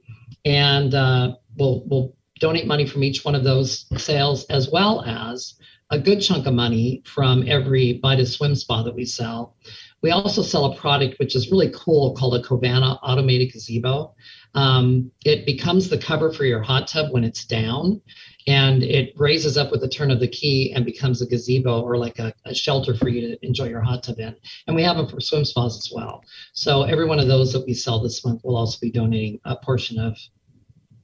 And 0.43 0.93
uh, 0.93 1.35
we'll, 1.57 1.83
we'll 1.85 2.15
donate 2.39 2.67
money 2.67 2.85
from 2.85 3.03
each 3.03 3.23
one 3.23 3.35
of 3.35 3.45
those 3.45 3.85
sales, 3.97 4.43
as 4.45 4.69
well 4.69 5.03
as 5.05 5.55
a 5.89 5.99
good 5.99 6.21
chunk 6.21 6.47
of 6.47 6.53
money 6.53 7.01
from 7.05 7.47
every 7.47 7.99
Vita 8.01 8.25
Swim 8.25 8.55
Spa 8.55 8.83
that 8.83 8.95
we 8.95 9.05
sell. 9.05 9.55
We 10.03 10.11
also 10.11 10.43
sell 10.43 10.65
a 10.65 10.75
product 10.75 11.17
which 11.17 11.33
is 11.33 11.49
really 11.49 11.71
cool 11.73 12.13
called 12.13 12.35
a 12.35 12.43
Covana 12.43 12.99
Automated 13.01 13.53
Gazebo. 13.53 14.13
Um, 14.53 15.09
it 15.25 15.45
becomes 15.45 15.89
the 15.89 15.97
cover 15.97 16.31
for 16.31 16.43
your 16.43 16.61
hot 16.61 16.87
tub 16.89 17.11
when 17.11 17.23
it's 17.23 17.45
down, 17.45 18.01
and 18.45 18.83
it 18.83 19.13
raises 19.15 19.57
up 19.57 19.71
with 19.71 19.79
the 19.79 19.87
turn 19.87 20.11
of 20.11 20.19
the 20.19 20.27
key 20.27 20.73
and 20.73 20.85
becomes 20.85 21.21
a 21.21 21.25
gazebo 21.25 21.81
or 21.81 21.97
like 21.97 22.19
a, 22.19 22.33
a 22.45 22.53
shelter 22.53 22.93
for 22.93 23.07
you 23.07 23.21
to 23.21 23.45
enjoy 23.45 23.69
your 23.69 23.81
hot 23.81 24.03
tub 24.03 24.19
in. 24.19 24.35
And 24.67 24.75
we 24.75 24.83
have 24.83 24.97
them 24.97 25.07
for 25.07 25.21
swim 25.21 25.45
spas 25.45 25.77
as 25.77 25.89
well. 25.95 26.21
So 26.51 26.83
every 26.83 27.05
one 27.05 27.19
of 27.19 27.27
those 27.27 27.53
that 27.53 27.65
we 27.65 27.73
sell 27.73 28.01
this 28.01 28.25
month 28.25 28.41
will 28.43 28.57
also 28.57 28.77
be 28.81 28.91
donating 28.91 29.39
a 29.45 29.55
portion 29.55 29.97
of 29.97 30.17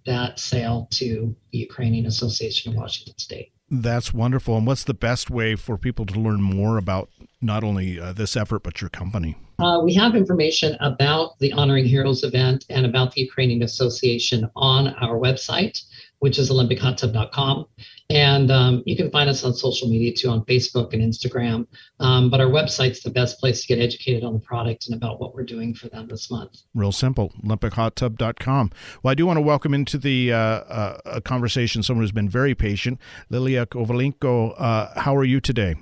that 0.06 0.40
sale 0.40 0.88
to 0.92 1.36
the 1.52 1.58
Ukrainian 1.58 2.06
Association 2.06 2.74
of 2.74 2.78
Washington 2.78 3.18
State. 3.18 3.54
That's 3.72 4.14
wonderful. 4.14 4.58
And 4.58 4.66
what's 4.66 4.84
the 4.84 4.94
best 4.94 5.30
way 5.30 5.56
for 5.56 5.78
people 5.78 6.06
to 6.08 6.20
learn 6.20 6.42
more 6.42 6.78
about 6.78 7.10
not 7.42 7.64
only 7.64 8.00
uh, 8.00 8.14
this 8.14 8.36
effort, 8.36 8.64
but 8.64 8.82
your 8.82 8.90
company? 8.90 9.38
Uh, 9.60 9.82
we 9.84 9.94
have 9.94 10.16
information 10.16 10.76
about 10.80 11.38
the 11.40 11.52
Honoring 11.54 11.86
Heroes 11.86 12.24
event 12.24 12.66
and 12.70 12.86
about 12.86 13.14
the 13.14 13.22
Ukrainian 13.22 13.62
Association 13.62 14.50
on 14.56 14.88
our 14.96 15.20
website, 15.20 15.84
which 16.20 16.38
is 16.38 16.50
olympichottub.com. 16.50 17.66
And 18.10 18.52
um, 18.52 18.84
you 18.86 18.96
can 18.96 19.12
find 19.12 19.30
us 19.30 19.44
on 19.44 19.54
social 19.54 19.88
media 19.88 20.14
too, 20.14 20.30
on 20.30 20.44
Facebook 20.46 20.94
and 20.94 21.02
Instagram. 21.02 21.68
Um, 22.00 22.30
but 22.30 22.40
our 22.40 22.48
website's 22.48 23.02
the 23.02 23.10
best 23.10 23.40
place 23.40 23.62
to 23.62 23.68
get 23.68 23.82
educated 23.82 24.24
on 24.24 24.34
the 24.34 24.40
product 24.40 24.88
and 24.88 24.96
about 24.96 25.20
what 25.20 25.36
we're 25.36 25.44
doing 25.44 25.74
for 25.74 25.90
them 25.90 26.08
this 26.08 26.32
month. 26.32 26.62
Real 26.74 26.92
simple, 26.92 27.32
olympichottub.com. 27.46 28.72
Well, 29.04 29.12
I 29.12 29.16
do 29.16 29.26
want 29.26 29.38
to 29.38 29.42
welcome 29.42 29.74
into 29.74 29.98
the 29.98 30.34
uh, 30.34 30.38
uh, 30.38 31.20
conversation 31.22 31.84
someone 31.84 32.04
who's 32.04 32.12
been 32.12 32.30
very 32.30 32.56
patient, 32.56 33.00
Liliya 33.32 33.68
Kovalenko. 33.68 34.56
Uh, 34.58 35.00
how 35.00 35.16
are 35.16 35.26
you 35.26 35.40
today? 35.40 35.76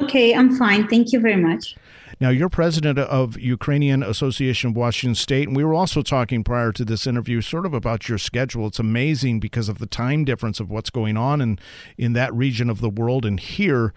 Okay, 0.00 0.34
I'm 0.34 0.56
fine. 0.56 0.88
Thank 0.88 1.12
you 1.12 1.20
very 1.20 1.36
much. 1.36 1.76
Now, 2.20 2.28
you're 2.28 2.50
president 2.50 2.98
of 2.98 3.40
Ukrainian 3.40 4.02
Association 4.02 4.70
of 4.70 4.76
Washington 4.76 5.14
State, 5.14 5.48
and 5.48 5.56
we 5.56 5.64
were 5.64 5.72
also 5.72 6.02
talking 6.02 6.44
prior 6.44 6.70
to 6.70 6.84
this 6.84 7.06
interview 7.06 7.40
sort 7.40 7.64
of 7.64 7.72
about 7.72 8.10
your 8.10 8.18
schedule. 8.18 8.66
It's 8.66 8.78
amazing 8.78 9.40
because 9.40 9.70
of 9.70 9.78
the 9.78 9.86
time 9.86 10.26
difference 10.26 10.60
of 10.60 10.68
what's 10.70 10.90
going 10.90 11.16
on 11.16 11.40
in, 11.40 11.58
in 11.96 12.12
that 12.12 12.34
region 12.34 12.68
of 12.68 12.82
the 12.82 12.90
world. 12.90 13.24
And 13.24 13.40
here, 13.40 13.94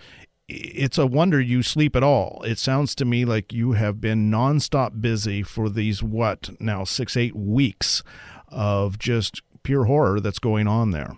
it's 0.48 0.98
a 0.98 1.06
wonder 1.06 1.42
you 1.42 1.63
sleep 1.63 1.98
at 1.98 2.03
all. 2.03 2.42
It 2.44 2.60
sounds 2.60 2.96
to 2.96 3.06
me 3.06 3.25
like 3.25 3.51
you 3.51 3.74
have 3.74 4.00
been 4.00 4.32
nonstop 4.32 5.01
busy 5.01 5.44
for 5.44 5.68
these, 5.68 6.01
what, 6.01 6.50
now 6.62 6.86
six, 6.86 7.18
eight 7.18 7.36
weeks 7.36 8.03
of 8.48 8.98
just 8.98 9.42
pure 9.63 9.84
horror 9.84 10.22
that's 10.22 10.39
going 10.39 10.65
on 10.65 10.92
there. 10.92 11.18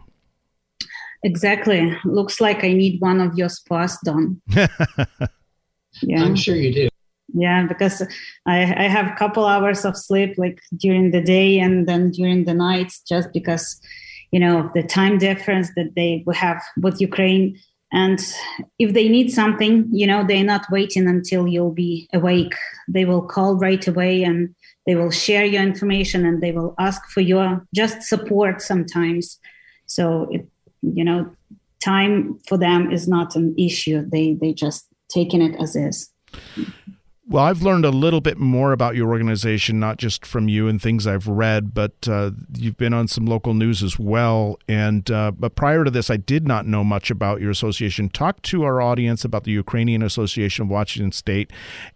Exactly. 1.21 1.95
Looks 2.03 2.41
like 2.41 2.63
I 2.63 2.73
need 2.73 2.99
one 2.99 3.21
of 3.21 3.37
your 3.37 3.49
spas 3.49 3.99
done. 4.03 4.41
yeah. 6.01 6.23
I'm 6.23 6.35
sure 6.35 6.55
you 6.55 6.73
do 6.73 6.89
yeah 7.35 7.65
because 7.67 8.01
I, 8.45 8.61
I 8.61 8.87
have 8.87 9.07
a 9.07 9.15
couple 9.15 9.45
hours 9.45 9.85
of 9.85 9.97
sleep 9.97 10.35
like 10.37 10.59
during 10.75 11.11
the 11.11 11.21
day 11.21 11.59
and 11.59 11.87
then 11.87 12.11
during 12.11 12.45
the 12.45 12.53
night 12.53 12.93
just 13.07 13.31
because 13.33 13.79
you 14.31 14.39
know 14.39 14.71
the 14.73 14.83
time 14.83 15.17
difference 15.17 15.69
that 15.75 15.93
they 15.95 16.23
will 16.25 16.33
have 16.33 16.61
with 16.81 16.99
ukraine. 16.99 17.59
And 17.91 18.19
if 18.79 18.93
they 18.93 19.07
need 19.07 19.29
something 19.31 19.87
you 19.91 20.07
know 20.07 20.25
they're 20.25 20.43
not 20.43 20.65
waiting 20.71 21.07
until 21.07 21.47
you'll 21.47 21.71
be 21.71 22.09
awake. 22.13 22.55
They 22.87 23.05
will 23.05 23.21
call 23.21 23.55
right 23.57 23.85
away 23.87 24.23
and 24.23 24.55
they 24.85 24.95
will 24.95 25.11
share 25.11 25.45
your 25.45 25.63
information 25.63 26.25
and 26.25 26.41
they 26.41 26.51
will 26.51 26.73
ask 26.79 27.01
for 27.09 27.21
your 27.21 27.65
just 27.75 28.03
support 28.03 28.61
sometimes. 28.61 29.39
So 29.87 30.29
it 30.31 30.47
you 30.81 31.03
know 31.03 31.35
time 31.83 32.39
for 32.47 32.57
them 32.57 32.91
is 32.91 33.07
not 33.07 33.35
an 33.35 33.53
issue. 33.57 34.03
They 34.09 34.33
they 34.33 34.53
just 34.53 34.87
taking 35.09 35.41
it 35.41 35.55
as 35.61 35.75
is 35.75 36.09
well, 37.27 37.43
I've 37.43 37.63
learned 37.63 37.85
a 37.85 37.89
little 37.89 38.21
bit 38.21 38.37
more 38.37 38.71
about 38.71 38.95
your 38.95 39.09
organization, 39.09 39.79
not 39.79 39.97
just 39.97 40.25
from 40.25 40.47
you 40.47 40.67
and 40.67 40.79
things 40.79 41.07
I've 41.07 41.27
read, 41.27 41.73
but 41.73 42.07
uh, 42.07 42.31
you've 42.55 42.77
been 42.77 42.93
on 42.93 43.07
some 43.07 43.25
local 43.25 43.55
news 43.55 43.81
as 43.81 43.97
well. 43.97 44.59
And 44.67 45.09
uh, 45.09 45.31
but 45.31 45.55
prior 45.55 45.83
to 45.83 45.89
this, 45.89 46.11
I 46.11 46.17
did 46.17 46.47
not 46.47 46.67
know 46.67 46.83
much 46.83 47.09
about 47.09 47.41
your 47.41 47.49
association. 47.49 48.09
Talk 48.09 48.43
to 48.43 48.63
our 48.63 48.79
audience 48.79 49.25
about 49.25 49.43
the 49.43 49.51
Ukrainian 49.51 50.03
Association 50.03 50.63
of 50.63 50.69
Washington 50.69 51.11
State 51.11 51.51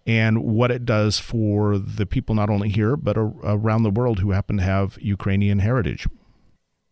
and 0.07 0.43
what 0.43 0.71
it 0.71 0.83
does 0.83 1.19
for 1.19 1.77
the 1.77 2.07
people 2.07 2.33
not 2.33 2.49
only 2.49 2.69
here 2.69 2.95
but 2.95 3.15
around 3.17 3.83
the 3.83 3.91
world 3.91 4.19
who 4.19 4.31
happen 4.31 4.57
to 4.57 4.63
have 4.63 4.97
Ukrainian 4.99 5.59
heritage. 5.59 6.07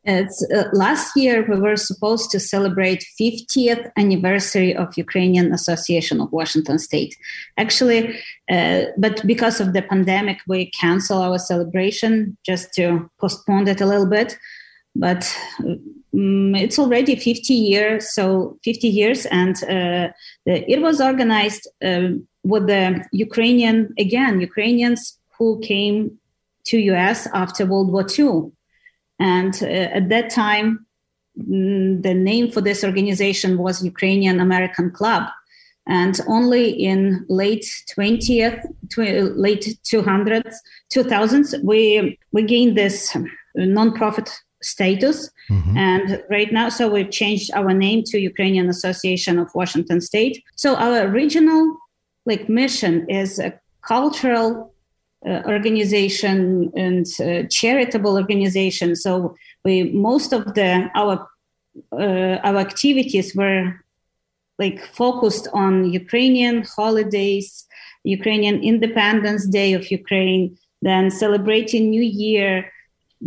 It's, 0.08 0.42
uh, 0.56 0.70
last 0.72 1.18
year 1.18 1.46
we 1.50 1.60
were 1.60 1.76
supposed 1.76 2.32
to 2.32 2.40
celebrate 2.40 3.04
50th 3.20 3.92
anniversary 3.98 4.74
of 4.74 4.96
Ukrainian 4.96 5.52
Association 5.52 6.22
of 6.22 6.32
Washington 6.32 6.80
State. 6.80 7.14
Actually, 7.58 8.18
uh, 8.50 8.84
but 8.98 9.28
because 9.28 9.60
of 9.60 9.74
the 9.74 9.82
pandemic, 9.82 10.38
we 10.48 10.72
canceled 10.72 11.24
our 11.24 11.38
celebration 11.38 12.38
just 12.46 12.74
to 12.76 13.10
postpone 13.20 13.68
it 13.68 13.82
a 13.82 13.86
little 13.86 14.06
bit. 14.06 14.38
But 14.96 15.30
um, 15.60 16.56
it's 16.56 16.80
already 16.80 17.18
50 17.18 17.54
years, 17.54 18.14
so 18.14 18.58
50 18.64 18.88
years, 18.88 19.26
and 19.26 19.56
uh, 19.64 20.08
the, 20.46 20.72
it 20.72 20.82
was 20.82 21.02
organized 21.02 21.68
um, 21.84 22.26
with 22.46 22.68
the 22.68 23.06
Ukrainian 23.12 23.94
again 24.00 24.40
Ukrainians 24.40 25.20
who 25.38 25.60
came 25.60 26.18
to 26.68 26.78
US 26.94 27.28
after 27.34 27.66
World 27.66 27.92
War 27.92 28.06
II 28.18 28.52
and 29.20 29.58
uh, 29.62 29.66
at 29.66 30.10
that 30.10 30.30
time, 30.30 30.86
mm, 31.38 32.02
the 32.02 32.14
name 32.14 32.52
for 32.52 32.62
this 32.62 32.84
organization 32.84 33.58
was 33.58 33.84
Ukrainian 33.84 34.40
American 34.40 34.92
Club. 34.92 35.24
And 35.88 36.20
only 36.28 36.70
in 36.70 37.26
late 37.30 37.66
20th, 37.96 38.62
tw- 38.90 39.38
late 39.38 39.78
200s, 39.86 40.56
2000s, 40.94 41.64
we, 41.64 42.20
we 42.34 42.42
gained 42.44 42.76
this 42.76 43.16
nonprofit 43.58 44.30
status. 44.62 45.30
Mm-hmm. 45.50 45.78
And 45.78 46.24
right 46.30 46.52
now, 46.52 46.70
so 46.70 46.90
we've 46.90 47.10
changed 47.10 47.52
our 47.54 47.74
name 47.74 48.04
to 48.08 48.20
Ukrainian 48.20 48.70
Association 48.70 49.40
of 49.40 49.54
Washington 49.56 50.02
State. 50.02 50.44
So 50.56 50.76
our 50.76 51.08
original 51.08 51.78
like 52.26 52.50
mission 52.50 53.10
is 53.10 53.40
a 53.40 53.58
cultural 53.82 54.74
uh, 55.26 55.42
organization 55.48 56.72
and 56.76 57.06
uh, 57.20 57.48
charitable 57.50 58.16
organization. 58.18 58.96
So 58.96 59.36
we 59.64 59.92
most 59.92 60.34
of 60.34 60.54
the 60.54 60.90
our 60.96 61.28
uh, 61.92 62.38
our 62.44 62.58
activities 62.58 63.36
were 63.36 63.74
like 64.60 64.84
focused 64.86 65.48
on 65.54 65.92
Ukrainian 65.92 66.64
holidays, 66.64 67.66
Ukrainian 68.04 68.64
Independence 68.64 69.48
Day 69.48 69.74
of 69.74 69.92
Ukraine, 69.92 70.58
then 70.82 71.12
celebrating 71.12 71.90
New 71.90 72.02
Year, 72.04 72.72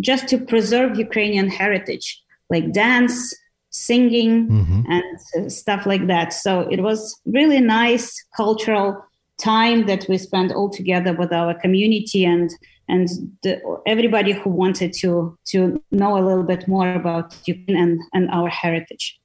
just 0.00 0.28
to 0.28 0.38
preserve 0.38 0.98
Ukrainian 0.98 1.48
heritage, 1.48 2.22
like 2.50 2.72
dance, 2.72 3.34
singing, 3.70 4.48
mm-hmm. 4.48 4.82
and 4.90 5.52
stuff 5.52 5.86
like 5.86 6.06
that. 6.08 6.32
So 6.32 6.60
it 6.70 6.80
was 6.82 7.20
really 7.24 7.60
nice 7.60 8.24
cultural 8.36 9.04
time 9.42 9.86
that 9.86 10.06
we 10.08 10.18
spent 10.18 10.52
all 10.52 10.70
together 10.70 11.12
with 11.14 11.32
our 11.32 11.54
community 11.54 12.24
and 12.24 12.50
and 12.88 13.08
the, 13.42 13.60
everybody 13.86 14.32
who 14.32 14.50
wanted 14.50 14.92
to 14.94 15.36
to 15.46 15.82
know 15.90 16.18
a 16.18 16.24
little 16.26 16.42
bit 16.42 16.66
more 16.66 16.92
about 16.92 17.36
Ukraine 17.46 17.76
and, 17.76 18.00
and 18.12 18.30
our 18.30 18.48
heritage. 18.48 19.20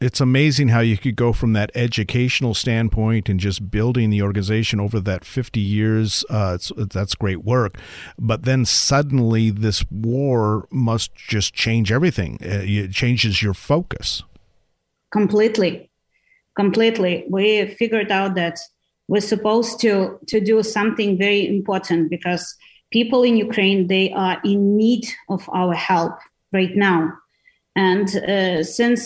It's 0.00 0.20
amazing 0.20 0.68
how 0.68 0.80
you 0.80 0.96
could 0.96 1.16
go 1.16 1.32
from 1.32 1.52
that 1.54 1.70
educational 1.74 2.54
standpoint 2.54 3.28
and 3.28 3.40
just 3.40 3.70
building 3.70 4.10
the 4.10 4.22
organization 4.22 4.80
over 4.80 5.00
that 5.00 5.24
50 5.24 5.60
years. 5.60 6.24
Uh, 6.30 6.56
that's 6.76 7.14
great 7.14 7.44
work. 7.44 7.76
But 8.18 8.44
then 8.44 8.64
suddenly 8.64 9.50
this 9.50 9.84
war 9.90 10.68
must 10.70 11.14
just 11.16 11.52
change 11.52 11.90
everything. 11.90 12.38
Uh, 12.40 12.62
it 12.62 12.92
changes 12.92 13.42
your 13.42 13.54
focus. 13.54 14.22
Completely. 15.10 15.90
Completely. 16.56 17.26
We 17.28 17.66
figured 17.66 18.10
out 18.10 18.34
that 18.36 18.58
was 19.10 19.26
supposed 19.26 19.80
to 19.80 20.18
to 20.28 20.40
do 20.40 20.62
something 20.62 21.18
very 21.18 21.42
important 21.56 22.08
because 22.08 22.44
people 22.92 23.22
in 23.24 23.36
Ukraine 23.48 23.88
they 23.88 24.06
are 24.12 24.38
in 24.44 24.76
need 24.76 25.04
of 25.28 25.42
our 25.60 25.74
help 25.74 26.14
right 26.52 26.74
now, 26.76 27.00
and 27.74 28.08
uh, 28.16 28.62
since 28.62 29.02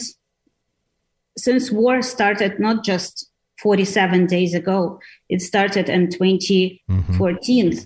since 1.36 1.72
war 1.72 2.02
started 2.02 2.60
not 2.60 2.84
just 2.84 3.14
47 3.62 4.26
days 4.26 4.52
ago, 4.54 5.00
it 5.28 5.40
started 5.40 5.88
in 5.88 6.10
2014 6.10 7.72
mm-hmm. 7.72 7.84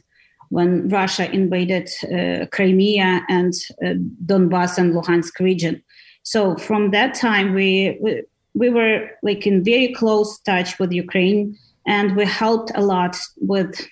when 0.48 0.88
Russia 0.88 1.30
invaded 1.30 1.88
uh, 2.02 2.46
Crimea 2.46 3.22
and 3.28 3.52
uh, 3.84 3.94
Donbass 4.26 4.76
and 4.76 4.92
Luhansk 4.92 5.38
region. 5.38 5.82
So 6.24 6.56
from 6.56 6.90
that 6.90 7.14
time, 7.14 7.54
we, 7.54 7.96
we 8.02 8.22
we 8.54 8.68
were 8.70 9.10
like 9.22 9.46
in 9.46 9.62
very 9.62 9.94
close 9.94 10.40
touch 10.40 10.78
with 10.80 10.90
Ukraine 10.92 11.56
and 11.88 12.14
we 12.14 12.26
helped 12.26 12.70
a 12.74 12.82
lot 12.82 13.16
with 13.38 13.84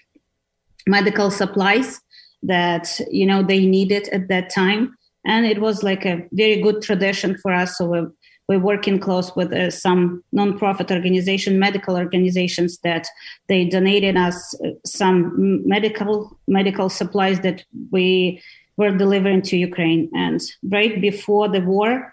medical 0.87 1.31
supplies 1.31 1.99
that 2.43 3.01
you 3.11 3.27
know 3.27 3.43
they 3.43 3.67
needed 3.67 4.09
at 4.11 4.29
that 4.29 4.51
time. 4.51 4.95
And 5.25 5.47
it 5.47 5.61
was 5.61 5.83
like 5.83 6.05
a 6.05 6.25
very 6.31 6.61
good 6.61 6.83
tradition 6.83 7.37
for 7.39 7.53
us. 7.53 7.77
So 7.77 7.87
we're, 7.87 8.13
we're 8.49 8.61
working 8.61 9.01
close 9.01 9.35
with 9.35 9.53
uh, 9.53 9.73
some 9.73 10.23
nonprofit 10.33 10.93
organization 10.93 11.59
medical 11.59 11.97
organizations 11.97 12.79
that 12.85 13.09
they 13.49 13.65
donated 13.65 14.17
us 14.17 14.55
uh, 14.65 14.71
some 14.85 15.67
medical 15.67 16.39
medical 16.47 16.89
supplies 16.89 17.41
that 17.41 17.65
we 17.91 18.41
were 18.77 18.91
delivering 18.91 19.41
to 19.43 19.57
ukraine. 19.57 20.11
And 20.15 20.41
right 20.71 21.01
before 21.01 21.49
the 21.49 21.63
war 21.63 22.13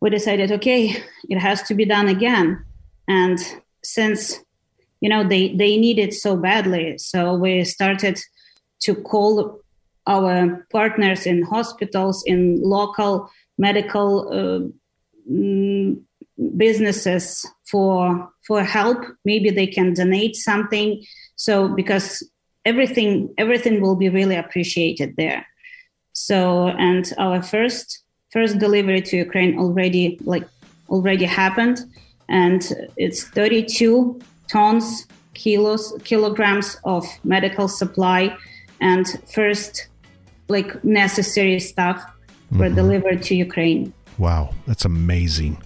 we 0.00 0.10
decided 0.10 0.52
okay 0.52 1.02
it 1.30 1.38
has 1.38 1.62
to 1.62 1.74
be 1.74 1.86
done 1.86 2.08
again. 2.08 2.62
And 3.08 3.38
since 3.82 4.43
you 5.04 5.10
know 5.10 5.22
they 5.22 5.48
they 5.54 5.76
need 5.76 5.98
it 5.98 6.14
so 6.14 6.34
badly. 6.34 6.96
So 6.96 7.34
we 7.34 7.62
started 7.64 8.18
to 8.84 8.94
call 8.94 9.60
our 10.06 10.66
partners 10.72 11.26
in 11.26 11.42
hospitals 11.42 12.24
in 12.24 12.62
local 12.62 13.28
medical 13.58 14.08
uh, 14.38 14.60
mm, 15.30 16.00
businesses 16.56 17.46
for 17.70 18.30
for 18.46 18.64
help. 18.64 19.04
Maybe 19.26 19.50
they 19.50 19.66
can 19.66 19.92
donate 19.92 20.36
something. 20.36 21.04
So 21.36 21.68
because 21.68 22.26
everything 22.64 23.28
everything 23.36 23.82
will 23.82 23.96
be 23.96 24.08
really 24.08 24.36
appreciated 24.36 25.16
there. 25.18 25.46
So 26.14 26.68
and 26.68 27.04
our 27.18 27.42
first 27.42 28.02
first 28.32 28.58
delivery 28.58 29.02
to 29.02 29.18
ukraine 29.18 29.58
already 29.58 30.18
like 30.22 30.48
already 30.88 31.26
happened. 31.26 31.78
And 32.26 32.62
it's 32.96 33.24
32 33.24 34.18
tons, 34.48 35.06
kilos, 35.34 35.94
kilograms 36.04 36.78
of 36.84 37.04
medical 37.24 37.68
supply, 37.68 38.36
and 38.80 39.06
first 39.32 39.88
like 40.48 40.84
necessary 40.84 41.60
stuff 41.60 42.02
were 42.52 42.66
mm-hmm. 42.66 42.74
delivered 42.74 43.22
to 43.24 43.34
Ukraine. 43.34 43.92
Wow, 44.18 44.54
that's 44.66 44.84
amazing. 44.84 45.60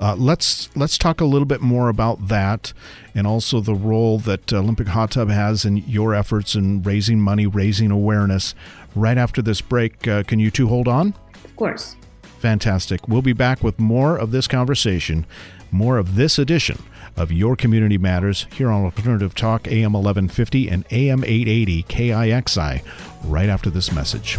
Uh, 0.00 0.14
let's 0.16 0.74
let's 0.76 0.96
talk 0.96 1.20
a 1.20 1.24
little 1.24 1.46
bit 1.46 1.60
more 1.60 1.88
about 1.88 2.28
that, 2.28 2.72
and 3.14 3.26
also 3.26 3.60
the 3.60 3.74
role 3.74 4.18
that 4.20 4.52
Olympic 4.52 4.88
Hot 4.88 5.10
Tub 5.12 5.28
has 5.28 5.64
in 5.64 5.78
your 5.78 6.14
efforts 6.14 6.54
in 6.54 6.82
raising 6.82 7.20
money, 7.20 7.46
raising 7.46 7.90
awareness. 7.90 8.54
Right 8.94 9.18
after 9.18 9.42
this 9.42 9.60
break, 9.60 10.06
uh, 10.06 10.22
can 10.22 10.38
you 10.38 10.50
two 10.50 10.68
hold 10.68 10.86
on? 10.86 11.14
Of 11.44 11.56
course. 11.56 11.96
Fantastic. 12.38 13.08
We'll 13.08 13.22
be 13.22 13.32
back 13.32 13.64
with 13.64 13.80
more 13.80 14.16
of 14.16 14.30
this 14.30 14.46
conversation, 14.46 15.26
more 15.72 15.98
of 15.98 16.14
this 16.14 16.38
edition 16.38 16.78
of 17.16 17.32
Your 17.32 17.56
Community 17.56 17.98
Matters 17.98 18.46
here 18.52 18.70
on 18.70 18.84
Alternative 18.84 19.34
Talk 19.34 19.66
AM 19.66 19.92
1150 19.92 20.68
and 20.68 20.84
AM 20.90 21.24
880 21.24 21.82
KIXI 21.84 22.82
right 23.24 23.48
after 23.48 23.70
this 23.70 23.92
message. 23.92 24.38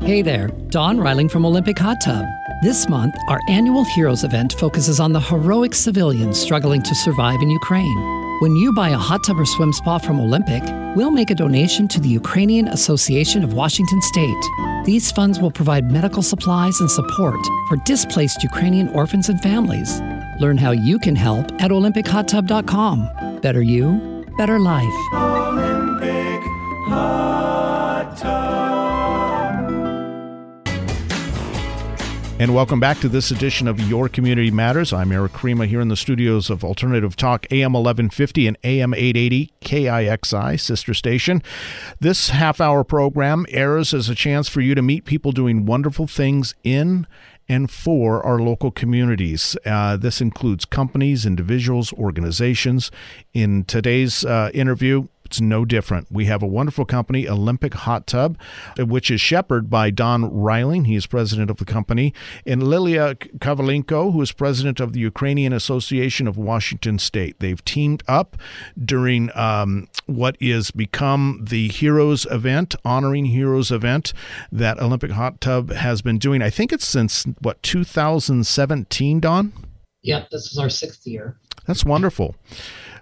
Hey 0.00 0.22
there, 0.22 0.48
Don 0.68 1.00
Riling 1.00 1.28
from 1.28 1.44
Olympic 1.44 1.78
Hot 1.78 1.96
Tub. 2.04 2.24
This 2.62 2.88
month, 2.88 3.14
our 3.28 3.40
annual 3.48 3.84
Heroes 3.84 4.24
event 4.24 4.52
focuses 4.54 5.00
on 5.00 5.12
the 5.12 5.20
heroic 5.20 5.74
civilians 5.74 6.38
struggling 6.38 6.82
to 6.82 6.94
survive 6.94 7.42
in 7.42 7.50
Ukraine. 7.50 8.25
When 8.40 8.54
you 8.54 8.70
buy 8.74 8.90
a 8.90 8.98
hot 8.98 9.24
tub 9.24 9.40
or 9.40 9.46
swim 9.46 9.72
spa 9.72 9.96
from 9.96 10.20
Olympic, 10.20 10.62
we'll 10.94 11.10
make 11.10 11.30
a 11.30 11.34
donation 11.34 11.88
to 11.88 11.98
the 11.98 12.10
Ukrainian 12.10 12.68
Association 12.68 13.42
of 13.42 13.54
Washington 13.54 14.02
State. 14.02 14.44
These 14.84 15.10
funds 15.10 15.40
will 15.40 15.50
provide 15.50 15.90
medical 15.90 16.22
supplies 16.22 16.78
and 16.80 16.90
support 16.90 17.40
for 17.66 17.78
displaced 17.86 18.42
Ukrainian 18.42 18.88
orphans 18.90 19.30
and 19.30 19.40
families. 19.40 20.02
Learn 20.38 20.58
how 20.58 20.72
you 20.72 20.98
can 20.98 21.16
help 21.16 21.50
at 21.62 21.70
olympichottub.com. 21.70 23.40
Better 23.40 23.62
you, 23.62 24.26
better 24.36 24.58
life. 24.58 24.96
And 32.38 32.54
welcome 32.54 32.80
back 32.80 32.98
to 33.00 33.08
this 33.08 33.30
edition 33.30 33.66
of 33.66 33.80
Your 33.80 34.10
Community 34.10 34.50
Matters. 34.50 34.92
I'm 34.92 35.10
Erik 35.10 35.32
Krema 35.32 35.66
here 35.66 35.80
in 35.80 35.88
the 35.88 35.96
studios 35.96 36.50
of 36.50 36.64
Alternative 36.64 37.16
Talk 37.16 37.46
AM 37.50 37.72
1150 37.72 38.46
and 38.46 38.58
AM 38.62 38.92
880 38.92 39.52
KIXI, 39.62 40.60
sister 40.60 40.92
station. 40.92 41.42
This 41.98 42.28
half 42.28 42.60
hour 42.60 42.84
program 42.84 43.46
airs 43.48 43.94
as 43.94 44.10
a 44.10 44.14
chance 44.14 44.50
for 44.50 44.60
you 44.60 44.74
to 44.74 44.82
meet 44.82 45.06
people 45.06 45.32
doing 45.32 45.64
wonderful 45.64 46.06
things 46.06 46.54
in 46.62 47.06
and 47.48 47.70
for 47.70 48.22
our 48.22 48.38
local 48.38 48.70
communities. 48.70 49.56
Uh, 49.64 49.96
this 49.96 50.20
includes 50.20 50.66
companies, 50.66 51.24
individuals, 51.24 51.90
organizations. 51.94 52.90
In 53.32 53.64
today's 53.64 54.26
uh, 54.26 54.50
interview, 54.52 55.08
it's 55.26 55.40
no 55.40 55.64
different. 55.64 56.06
We 56.08 56.26
have 56.26 56.40
a 56.40 56.46
wonderful 56.46 56.84
company, 56.84 57.28
Olympic 57.28 57.74
Hot 57.74 58.06
Tub, 58.06 58.38
which 58.78 59.10
is 59.10 59.20
shepherded 59.20 59.68
by 59.68 59.90
Don 59.90 60.32
Riling. 60.32 60.84
He 60.84 60.94
is 60.94 61.06
president 61.06 61.50
of 61.50 61.56
the 61.56 61.64
company, 61.64 62.14
and 62.46 62.62
Liliya 62.62 63.16
Kovalenko, 63.38 64.12
who 64.12 64.22
is 64.22 64.30
president 64.30 64.78
of 64.78 64.92
the 64.92 65.00
Ukrainian 65.00 65.52
Association 65.52 66.28
of 66.28 66.38
Washington 66.38 67.00
State. 67.00 67.40
They've 67.40 67.62
teamed 67.64 68.04
up 68.06 68.36
during 68.82 69.36
um, 69.36 69.88
what 70.06 70.36
is 70.38 70.70
become 70.70 71.44
the 71.50 71.68
Heroes 71.68 72.24
event, 72.30 72.76
honoring 72.84 73.26
Heroes 73.26 73.72
event 73.72 74.12
that 74.52 74.78
Olympic 74.80 75.10
Hot 75.10 75.40
Tub 75.40 75.72
has 75.72 76.02
been 76.02 76.18
doing. 76.18 76.40
I 76.40 76.50
think 76.50 76.72
it's 76.72 76.86
since 76.86 77.24
what 77.40 77.60
2017, 77.64 79.18
Don. 79.18 79.52
Yep, 80.02 80.30
this 80.30 80.52
is 80.52 80.58
our 80.58 80.70
sixth 80.70 81.04
year. 81.04 81.36
That's 81.66 81.84
wonderful. 81.84 82.36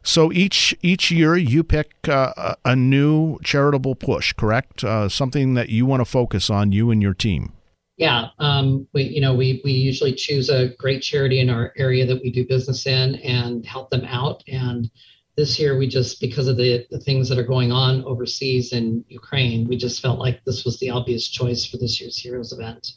So 0.05 0.31
each 0.31 0.77
each 0.83 1.11
year 1.11 1.35
you 1.35 1.65
pick 1.65 2.09
uh, 2.09 2.55
a 2.65 2.77
new 2.77 3.39
charitable 3.43 3.95
push, 3.95 4.35
correct? 4.35 4.85
Uh, 4.85 5.09
something 5.09 5.55
that 5.55 5.71
you 5.71 5.87
want 5.87 6.01
to 6.03 6.05
focus 6.05 6.51
on, 6.51 6.73
you 6.73 6.91
and 6.91 7.01
your 7.01 7.15
team. 7.15 7.53
Yeah, 7.97 8.29
um, 8.39 8.87
we 8.93 9.05
you 9.05 9.21
know 9.21 9.35
we 9.35 9.63
we 9.65 9.73
usually 9.73 10.13
choose 10.13 10.51
a 10.51 10.69
great 10.79 11.01
charity 11.03 11.41
in 11.41 11.49
our 11.49 11.73
area 11.77 12.05
that 12.05 12.21
we 12.23 12.31
do 12.31 12.47
business 12.47 12.87
in 12.87 13.15
and 13.17 13.65
help 13.65 13.89
them 13.89 14.05
out. 14.05 14.45
And 14.47 14.91
this 15.37 15.59
year 15.59 15.79
we 15.79 15.89
just 15.89 16.21
because 16.21 16.49
of 16.49 16.59
the 16.59 16.87
the 16.91 17.01
things 17.01 17.31
that 17.31 17.39
are 17.39 17.47
going 17.47 17.73
on 17.73 18.05
overseas 18.05 18.75
in 18.75 19.05
Ukraine, 19.09 19.67
we 19.67 19.77
just 19.79 20.03
felt 20.03 20.19
like 20.19 20.45
this 20.45 20.67
was 20.67 20.79
the 20.81 20.91
obvious 20.91 21.29
choice 21.29 21.65
for 21.65 21.79
this 21.79 21.99
year's 21.99 22.19
Heroes 22.19 22.53
event 22.53 22.93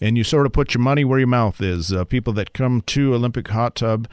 and 0.00 0.16
you 0.16 0.24
sort 0.24 0.46
of 0.46 0.52
put 0.52 0.74
your 0.74 0.80
money 0.80 1.04
where 1.04 1.18
your 1.18 1.28
mouth 1.28 1.60
is. 1.60 1.92
Uh, 1.92 2.04
people 2.04 2.32
that 2.34 2.52
come 2.52 2.80
to 2.82 3.14
Olympic 3.14 3.48
Hot 3.48 3.76
Tub 3.76 4.08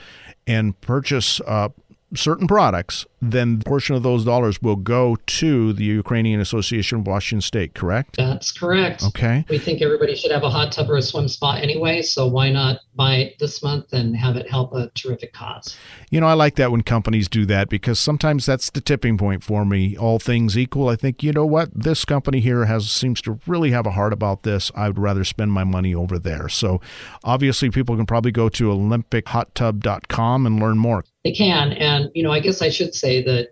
and 0.47 0.79
purchase 0.81 1.39
uh, 1.41 1.69
certain 2.15 2.47
products, 2.47 3.05
then 3.21 3.61
a 3.61 3.69
portion 3.69 3.95
of 3.95 4.03
those 4.03 4.25
dollars 4.25 4.61
will 4.61 4.75
go 4.75 5.17
to 5.25 5.73
the 5.73 5.83
Ukrainian 5.83 6.39
Association 6.39 6.99
of 6.99 7.07
Washington 7.07 7.41
State, 7.41 7.73
correct? 7.73 8.17
That's 8.17 8.51
correct. 8.51 9.03
Okay. 9.03 9.45
We 9.49 9.57
think 9.57 9.81
everybody 9.81 10.15
should 10.15 10.31
have 10.31 10.43
a 10.43 10.49
hot 10.49 10.71
tub 10.71 10.89
or 10.89 10.97
a 10.97 11.01
swim 11.01 11.27
spot 11.27 11.61
anyway, 11.61 12.01
so 12.01 12.27
why 12.27 12.51
not 12.51 12.79
buy 12.95 13.15
it 13.15 13.39
this 13.39 13.63
month 13.63 13.93
and 13.93 14.15
have 14.15 14.35
it 14.35 14.49
help 14.49 14.73
a 14.73 14.89
terrific 14.95 15.33
cause? 15.33 15.77
You 16.09 16.21
know, 16.21 16.27
I 16.27 16.33
like 16.33 16.55
that 16.55 16.71
when 16.71 16.81
companies 16.81 17.27
do 17.27 17.45
that 17.47 17.69
because 17.69 17.99
sometimes 17.99 18.45
that's 18.45 18.69
the 18.69 18.81
tipping 18.81 19.17
point 19.17 19.43
for 19.43 19.65
me. 19.65 19.97
All 19.97 20.19
things 20.19 20.57
equal, 20.57 20.89
I 20.89 20.95
think, 20.95 21.23
you 21.23 21.31
know 21.31 21.45
what? 21.45 21.69
This 21.73 22.05
company 22.05 22.39
here 22.39 22.65
has 22.65 22.89
seems 22.91 23.21
to 23.23 23.39
really 23.47 23.71
have 23.71 23.85
a 23.85 23.91
heart 23.91 24.13
about 24.13 24.43
this. 24.43 24.71
I 24.75 24.87
would 24.87 24.99
rather 24.99 25.23
spend 25.23 25.51
my 25.51 25.63
money 25.63 25.93
over 25.95 26.19
there. 26.19 26.49
So, 26.49 26.81
obviously 27.23 27.69
people 27.69 27.95
can 27.95 28.05
probably 28.05 28.31
go 28.31 28.49
to 28.49 28.69
olympichottub.com 28.69 30.45
and 30.45 30.59
learn 30.59 30.77
more. 30.77 31.03
They 31.25 31.31
can. 31.31 31.73
And, 31.73 32.11
you 32.13 32.21
know, 32.21 32.31
I 32.31 32.39
guess 32.39 32.61
I 32.61 32.69
should 32.69 32.93
say 32.93 33.23
that, 33.23 33.49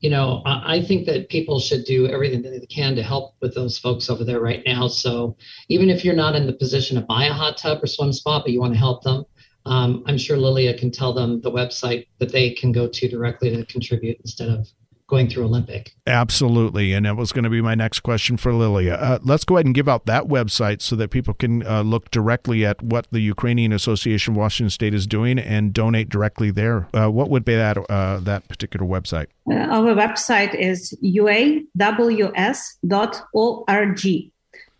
you 0.00 0.08
know, 0.08 0.40
I 0.46 0.82
think 0.82 1.04
that 1.04 1.28
people 1.28 1.60
should 1.60 1.84
do 1.84 2.08
everything 2.08 2.40
that 2.40 2.58
they 2.58 2.66
can 2.66 2.96
to 2.96 3.02
help 3.02 3.34
with 3.42 3.54
those 3.54 3.78
folks 3.78 4.08
over 4.08 4.24
there 4.24 4.40
right 4.40 4.62
now. 4.64 4.88
So 4.88 5.36
even 5.68 5.90
if 5.90 6.02
you're 6.02 6.14
not 6.14 6.34
in 6.34 6.46
the 6.46 6.54
position 6.54 6.96
to 6.96 7.02
buy 7.02 7.26
a 7.26 7.34
hot 7.34 7.58
tub 7.58 7.84
or 7.84 7.86
swim 7.86 8.14
spot, 8.14 8.44
but 8.44 8.52
you 8.52 8.60
want 8.60 8.72
to 8.72 8.78
help 8.78 9.02
them, 9.02 9.26
um, 9.66 10.02
I'm 10.06 10.16
sure 10.16 10.38
Liliya 10.38 10.78
can 10.78 10.90
tell 10.90 11.12
them 11.12 11.42
the 11.42 11.50
website 11.50 12.06
that 12.20 12.32
they 12.32 12.52
can 12.52 12.72
go 12.72 12.88
to 12.88 13.08
directly 13.08 13.54
to 13.54 13.66
contribute 13.66 14.16
instead 14.20 14.48
of 14.48 14.66
going 15.10 15.28
through 15.28 15.44
Olympic. 15.44 15.92
Absolutely. 16.06 16.92
And 16.92 17.04
that 17.04 17.16
was 17.16 17.32
going 17.32 17.44
to 17.44 17.50
be 17.50 17.60
my 17.60 17.74
next 17.74 18.00
question 18.00 18.36
for 18.36 18.52
Liliya. 18.52 18.96
Uh, 19.00 19.18
let's 19.22 19.44
go 19.44 19.56
ahead 19.56 19.66
and 19.66 19.74
give 19.74 19.88
out 19.88 20.06
that 20.06 20.24
website 20.24 20.80
so 20.80 20.96
that 20.96 21.10
people 21.10 21.34
can 21.34 21.66
uh, 21.66 21.82
look 21.82 22.10
directly 22.10 22.64
at 22.64 22.82
what 22.82 23.06
the 23.10 23.20
Ukrainian 23.20 23.72
Association 23.72 24.32
of 24.32 24.38
Washington 24.38 24.70
State 24.70 24.94
is 24.94 25.06
doing 25.06 25.38
and 25.38 25.74
donate 25.74 26.08
directly 26.08 26.50
there. 26.50 26.88
Uh, 26.94 27.10
what 27.10 27.28
would 27.28 27.44
be 27.44 27.56
that, 27.56 27.76
uh, 27.90 28.20
that 28.20 28.48
particular 28.48 28.86
website? 28.86 29.26
Uh, 29.50 29.56
our 29.56 29.94
website 29.94 30.54
is 30.54 30.96
uaws.org. 31.04 31.66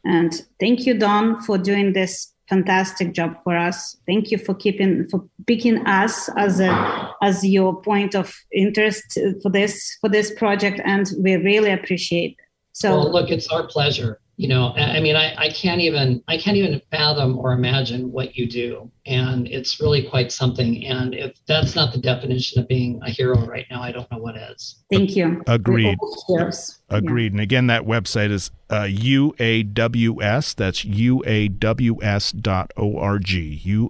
And 0.02 0.46
thank 0.58 0.86
you, 0.86 0.98
Don, 0.98 1.42
for 1.42 1.58
doing 1.58 1.92
this 1.92 2.32
fantastic 2.50 3.14
job 3.14 3.36
for 3.42 3.56
us. 3.56 3.96
Thank 4.06 4.30
you 4.30 4.38
for 4.38 4.54
keeping 4.54 5.08
for 5.08 5.24
picking 5.46 5.86
us 5.86 6.28
as 6.36 6.60
a 6.60 7.14
as 7.22 7.44
your 7.44 7.80
point 7.80 8.14
of 8.14 8.34
interest 8.52 9.18
for 9.42 9.50
this 9.50 9.96
for 10.00 10.10
this 10.10 10.30
project, 10.34 10.80
and 10.84 11.10
we 11.18 11.36
really 11.36 11.70
appreciate. 11.70 12.32
It. 12.32 12.36
So 12.72 12.98
well, 12.98 13.12
look, 13.12 13.30
it's 13.30 13.48
our 13.48 13.66
pleasure 13.66 14.19
you 14.40 14.48
know 14.48 14.72
i 14.76 14.98
mean 15.00 15.16
I, 15.16 15.34
I 15.36 15.50
can't 15.50 15.82
even 15.82 16.22
i 16.26 16.38
can't 16.38 16.56
even 16.56 16.80
fathom 16.90 17.38
or 17.38 17.52
imagine 17.52 18.10
what 18.10 18.36
you 18.36 18.48
do. 18.48 18.90
And 19.06 19.48
it's 19.48 19.80
really 19.80 20.02
quite 20.08 20.30
something. 20.30 20.86
And 20.86 21.14
if 21.14 21.34
that's 21.46 21.74
not 21.74 21.92
the 21.92 21.98
definition 21.98 22.60
of 22.60 22.68
being 22.68 23.00
a 23.02 23.10
hero 23.10 23.44
right 23.44 23.66
now 23.70 23.82
i 23.82 23.92
don't 23.92 24.10
know 24.10 24.16
what 24.16 24.36
is. 24.36 24.76
Thank 24.90 25.14
you. 25.14 25.42
Agreed. 25.46 25.98
Agreed. 26.88 27.32
Yeah. 27.32 27.36
and 27.36 27.40
again 27.40 27.66
that 27.66 27.82
website 27.82 28.30
is 28.30 28.50
uh, 28.70 28.84
uaws 28.84 30.54
that's 30.54 30.84
uaws.org 30.84 32.40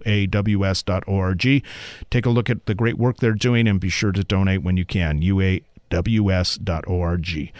uaws.org 0.05 1.65
take 2.11 2.27
a 2.27 2.31
look 2.31 2.51
at 2.51 2.67
the 2.67 2.75
great 2.75 2.99
work 2.99 3.19
they're 3.19 3.33
doing 3.35 3.69
and 3.69 3.79
be 3.79 3.89
sure 3.89 4.11
to 4.11 4.25
donate 4.25 4.63
when 4.63 4.77
you 4.77 4.85
can. 4.85 5.23
Ua 5.23 5.61
ws.org. 5.91 7.53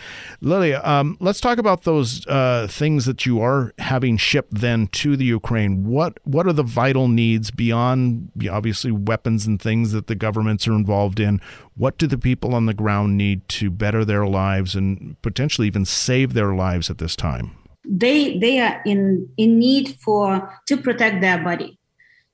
Liliya, 0.43 0.87
um, 0.87 1.17
let's 1.21 1.41
talk 1.41 1.59
about 1.59 1.83
those 1.83 2.27
uh, 2.27 2.67
things 2.71 3.05
that 3.05 3.27
you 3.27 3.41
are 3.41 3.73
having 3.79 4.17
shipped 4.17 4.55
then 4.55 4.87
to 4.89 5.17
the 5.17 5.25
Ukraine. 5.25 5.85
What 5.85 6.19
what 6.25 6.47
are 6.47 6.53
the 6.53 6.63
vital 6.63 7.09
needs 7.09 7.51
beyond 7.51 8.31
obviously 8.51 8.93
weapons 8.93 9.47
and 9.47 9.61
things 9.61 9.93
that 9.93 10.07
the 10.07 10.15
governments 10.15 10.67
are 10.69 10.73
involved 10.73 11.21
in? 11.21 11.41
What 11.77 11.99
do 11.99 12.07
the 12.07 12.19
people 12.19 12.55
on 12.55 12.67
the 12.67 12.75
ground 12.75 13.17
need 13.17 13.49
to 13.49 13.71
better 13.71 14.05
their 14.05 14.27
lives 14.27 14.75
and 14.75 15.21
potentially 15.23 15.67
even 15.67 15.85
save 15.85 16.35
their 16.35 16.55
lives 16.55 16.91
at 16.91 16.99
this 16.99 17.17
time? 17.17 17.53
They 17.85 18.39
they 18.39 18.61
are 18.61 18.81
in 18.85 19.29
in 19.37 19.59
need 19.59 19.97
for 20.01 20.51
to 20.67 20.77
protect 20.77 21.21
their 21.21 21.43
body. 21.43 21.80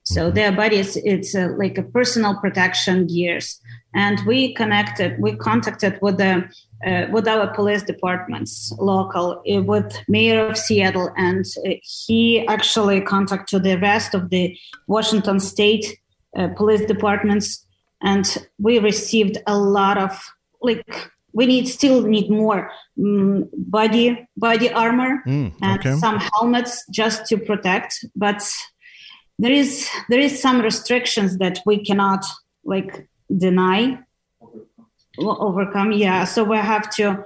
So 0.07 0.27
mm-hmm. 0.27 0.35
their 0.35 0.53
bodies, 0.53 0.97
it's 0.97 1.35
uh, 1.35 1.55
like 1.57 1.79
a 1.79 1.83
personal 1.83 2.37
protection 2.40 3.07
gears 3.07 3.61
and 3.97 4.21
we 4.27 4.53
connected 4.53 5.19
we 5.19 5.35
contacted 5.35 5.99
with 6.03 6.19
the 6.19 6.45
uh, 6.87 7.07
with 7.11 7.27
our 7.27 7.49
police 7.55 7.83
departments 7.83 8.73
local 8.79 9.42
uh, 9.51 9.62
with 9.62 9.90
mayor 10.07 10.47
of 10.47 10.57
seattle 10.57 11.11
and 11.16 11.45
uh, 11.66 11.71
he 11.83 12.47
actually 12.47 13.01
contacted 13.01 13.62
the 13.64 13.77
rest 13.79 14.14
of 14.14 14.31
the 14.31 14.57
washington 14.87 15.40
state 15.40 15.99
uh, 16.37 16.49
police 16.49 16.85
departments 16.87 17.66
and 18.03 18.47
we 18.59 18.79
received 18.79 19.38
a 19.47 19.59
lot 19.59 19.97
of 19.97 20.12
like 20.61 21.11
we 21.33 21.47
need 21.47 21.66
still 21.66 22.03
need 22.03 22.31
more 22.31 22.71
um, 23.03 23.49
body 23.57 24.29
body 24.37 24.71
armor 24.71 25.23
mm, 25.27 25.47
okay. 25.62 25.90
and 25.90 25.99
some 25.99 26.19
helmets 26.19 26.85
just 26.90 27.27
to 27.27 27.38
protect 27.38 28.05
but 28.14 28.42
there 29.38 29.53
is 29.53 29.88
there 30.09 30.20
is 30.20 30.40
some 30.40 30.61
restrictions 30.61 31.38
that 31.38 31.61
we 31.66 31.85
cannot 31.85 32.25
like 32.64 33.09
deny 33.37 33.99
overcome 35.18 35.92
yeah. 35.92 36.25
So 36.25 36.44
we 36.44 36.57
have 36.57 36.90
to 36.96 37.25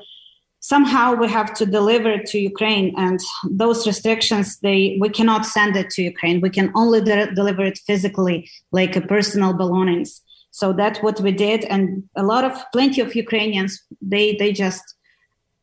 somehow 0.60 1.14
we 1.14 1.28
have 1.28 1.54
to 1.54 1.64
deliver 1.64 2.18
to 2.18 2.38
ukraine 2.38 2.94
and 2.96 3.18
those 3.50 3.86
restrictions 3.86 4.58
they 4.60 4.98
we 5.00 5.08
cannot 5.08 5.46
send 5.46 5.76
it 5.76 5.90
to 5.90 6.02
ukraine. 6.02 6.40
We 6.40 6.50
can 6.50 6.70
only 6.74 7.00
de- 7.00 7.32
deliver 7.34 7.64
it 7.64 7.78
physically 7.86 8.48
like 8.72 8.96
a 8.96 9.00
personal 9.00 9.54
belongings. 9.54 10.20
So 10.52 10.72
that's 10.72 11.00
what 11.00 11.20
we 11.20 11.32
did 11.32 11.64
and 11.64 12.02
a 12.16 12.22
lot 12.22 12.44
of 12.44 12.52
plenty 12.72 13.00
of 13.00 13.14
ukrainians 13.14 13.82
they 14.02 14.36
they 14.36 14.52
just 14.52 14.82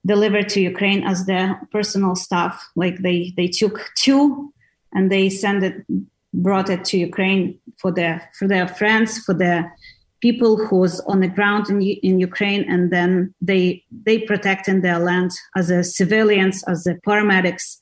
delivered 0.06 0.48
to 0.50 0.62
ukraine 0.62 1.04
as 1.04 1.26
their 1.26 1.62
personal 1.72 2.16
stuff. 2.16 2.54
Like 2.76 2.98
they 3.00 3.34
they 3.38 3.48
took 3.48 3.80
two 3.96 4.54
and 4.94 5.12
they 5.12 5.30
sent 5.30 5.64
it 5.64 5.86
brought 6.34 6.70
it 6.70 6.84
to 6.86 6.98
ukraine 6.98 7.58
for 7.80 7.92
their 7.92 8.30
for 8.38 8.48
their 8.48 8.68
friends 8.68 9.20
for 9.20 9.34
their 9.34 9.74
people 10.22 10.58
who's 10.58 11.00
on 11.02 11.20
the 11.20 11.28
ground 11.28 11.70
in, 11.70 11.82
in 11.82 12.20
Ukraine, 12.20 12.64
and 12.70 12.92
then 12.92 13.34
they 13.42 13.84
they 14.06 14.20
protect 14.20 14.68
in 14.68 14.82
their 14.82 15.00
land 15.00 15.32
as 15.56 15.70
a 15.70 15.84
civilians, 15.84 16.64
as 16.64 16.88
a 16.88 16.96
paramedics, 16.96 17.78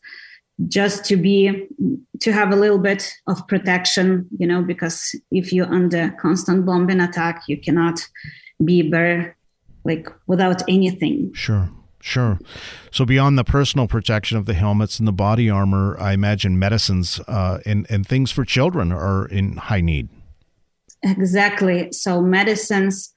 just 0.68 1.06
to 1.06 1.16
be 1.18 1.68
to 2.22 2.32
have 2.32 2.52
a 2.52 2.56
little 2.56 2.80
bit 2.80 3.14
of 3.28 3.48
protection, 3.48 4.28
you 4.38 4.48
know, 4.48 4.62
because 4.62 5.16
if 5.32 5.54
you're 5.54 5.74
under 5.74 6.10
constant 6.12 6.66
bombing 6.66 7.02
attack, 7.02 7.44
you 7.48 7.58
cannot 7.58 8.00
be 8.64 8.82
bare 8.82 9.38
like 9.84 10.08
without 10.28 10.62
anything. 10.68 11.32
Sure. 11.34 11.70
Sure. 12.06 12.38
So 12.92 13.04
beyond 13.04 13.36
the 13.36 13.44
personal 13.44 13.88
protection 13.88 14.38
of 14.38 14.46
the 14.46 14.54
helmets 14.54 15.00
and 15.00 15.08
the 15.08 15.12
body 15.12 15.50
armor, 15.50 15.98
I 16.00 16.14
imagine 16.14 16.60
medicines 16.60 17.20
uh, 17.28 17.58
and 17.66 17.88
and 17.90 18.06
things 18.06 18.30
for 18.32 18.46
children 18.46 18.92
are 18.92 19.26
in 19.26 19.58
high 19.58 19.82
need. 19.82 20.10
Exactly. 21.02 21.92
So 21.92 22.22
medicines. 22.22 23.12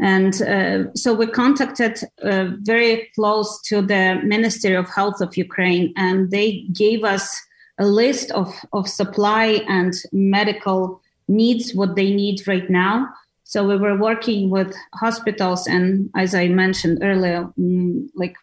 And 0.00 0.40
uh, 0.40 0.90
so 0.94 1.12
we 1.12 1.26
contacted 1.26 2.00
uh, 2.22 2.46
very 2.62 3.10
close 3.14 3.60
to 3.68 3.82
the 3.82 4.18
Ministry 4.24 4.74
of 4.74 4.88
Health 4.88 5.20
of 5.20 5.36
Ukraine, 5.36 5.92
and 5.94 6.30
they 6.30 6.64
gave 6.72 7.04
us 7.04 7.38
a 7.78 7.84
list 7.84 8.30
of, 8.30 8.48
of 8.72 8.88
supply 8.88 9.60
and 9.68 9.92
medical 10.12 11.02
needs, 11.28 11.74
what 11.74 11.94
they 11.94 12.10
need 12.14 12.48
right 12.48 12.70
now. 12.70 13.06
So 13.50 13.66
we 13.66 13.76
were 13.76 13.96
working 13.96 14.48
with 14.48 14.72
hospitals 14.94 15.66
and, 15.66 16.08
as 16.14 16.36
I 16.36 16.46
mentioned 16.46 17.00
earlier, 17.02 17.50
mm, 17.58 18.06
like 18.14 18.36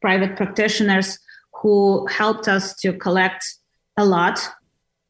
private 0.00 0.36
practitioners 0.36 1.18
who 1.52 2.06
helped 2.06 2.46
us 2.46 2.76
to 2.82 2.92
collect 2.92 3.44
a 3.96 4.04
lot 4.04 4.38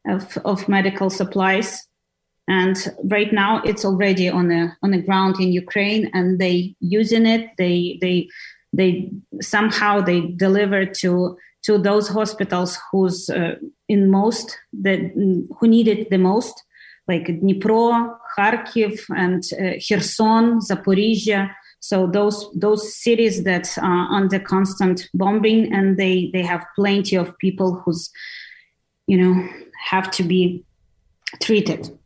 of, 0.07 0.39
of 0.43 0.67
medical 0.67 1.11
supplies. 1.11 1.87
And 2.47 2.75
right 3.03 3.31
now 3.31 3.61
it's 3.63 3.85
already 3.85 4.27
on 4.27 4.47
the 4.47 4.71
on 4.81 4.89
the 4.89 5.03
ground 5.03 5.35
in 5.39 5.51
ukraine 5.51 6.09
and 6.15 6.39
they 6.39 6.75
using 6.79 7.27
it. 7.27 7.51
They 7.59 7.99
they 8.01 8.29
they 8.73 9.11
somehow 9.39 10.01
they 10.01 10.21
deliver 10.21 10.83
to 11.01 11.37
to 11.65 11.77
those 11.77 12.07
hospitals 12.07 12.79
who's 12.91 13.29
uh, 13.29 13.57
in 13.87 14.09
most 14.09 14.57
that 14.81 14.99
who 15.59 15.67
need 15.67 15.87
it 15.87 16.09
the 16.09 16.17
most 16.17 16.63
like 17.07 17.25
dnipro 17.27 18.17
kharkiv 18.37 18.99
and 19.15 19.43
uh, 19.53 19.77
kherson 19.79 20.59
zaporizhia 20.59 21.49
so 21.79 22.07
those 22.07 22.49
those 22.55 22.95
cities 22.95 23.43
that 23.43 23.77
are 23.77 24.07
under 24.11 24.39
constant 24.39 25.09
bombing 25.13 25.71
and 25.73 25.97
they 25.97 26.29
they 26.33 26.41
have 26.41 26.65
plenty 26.75 27.15
of 27.15 27.37
people 27.37 27.81
who's 27.85 28.09
you 29.07 29.17
know 29.17 29.47
have 29.85 30.09
to 30.11 30.23
be 30.23 30.63
treated 31.41 31.97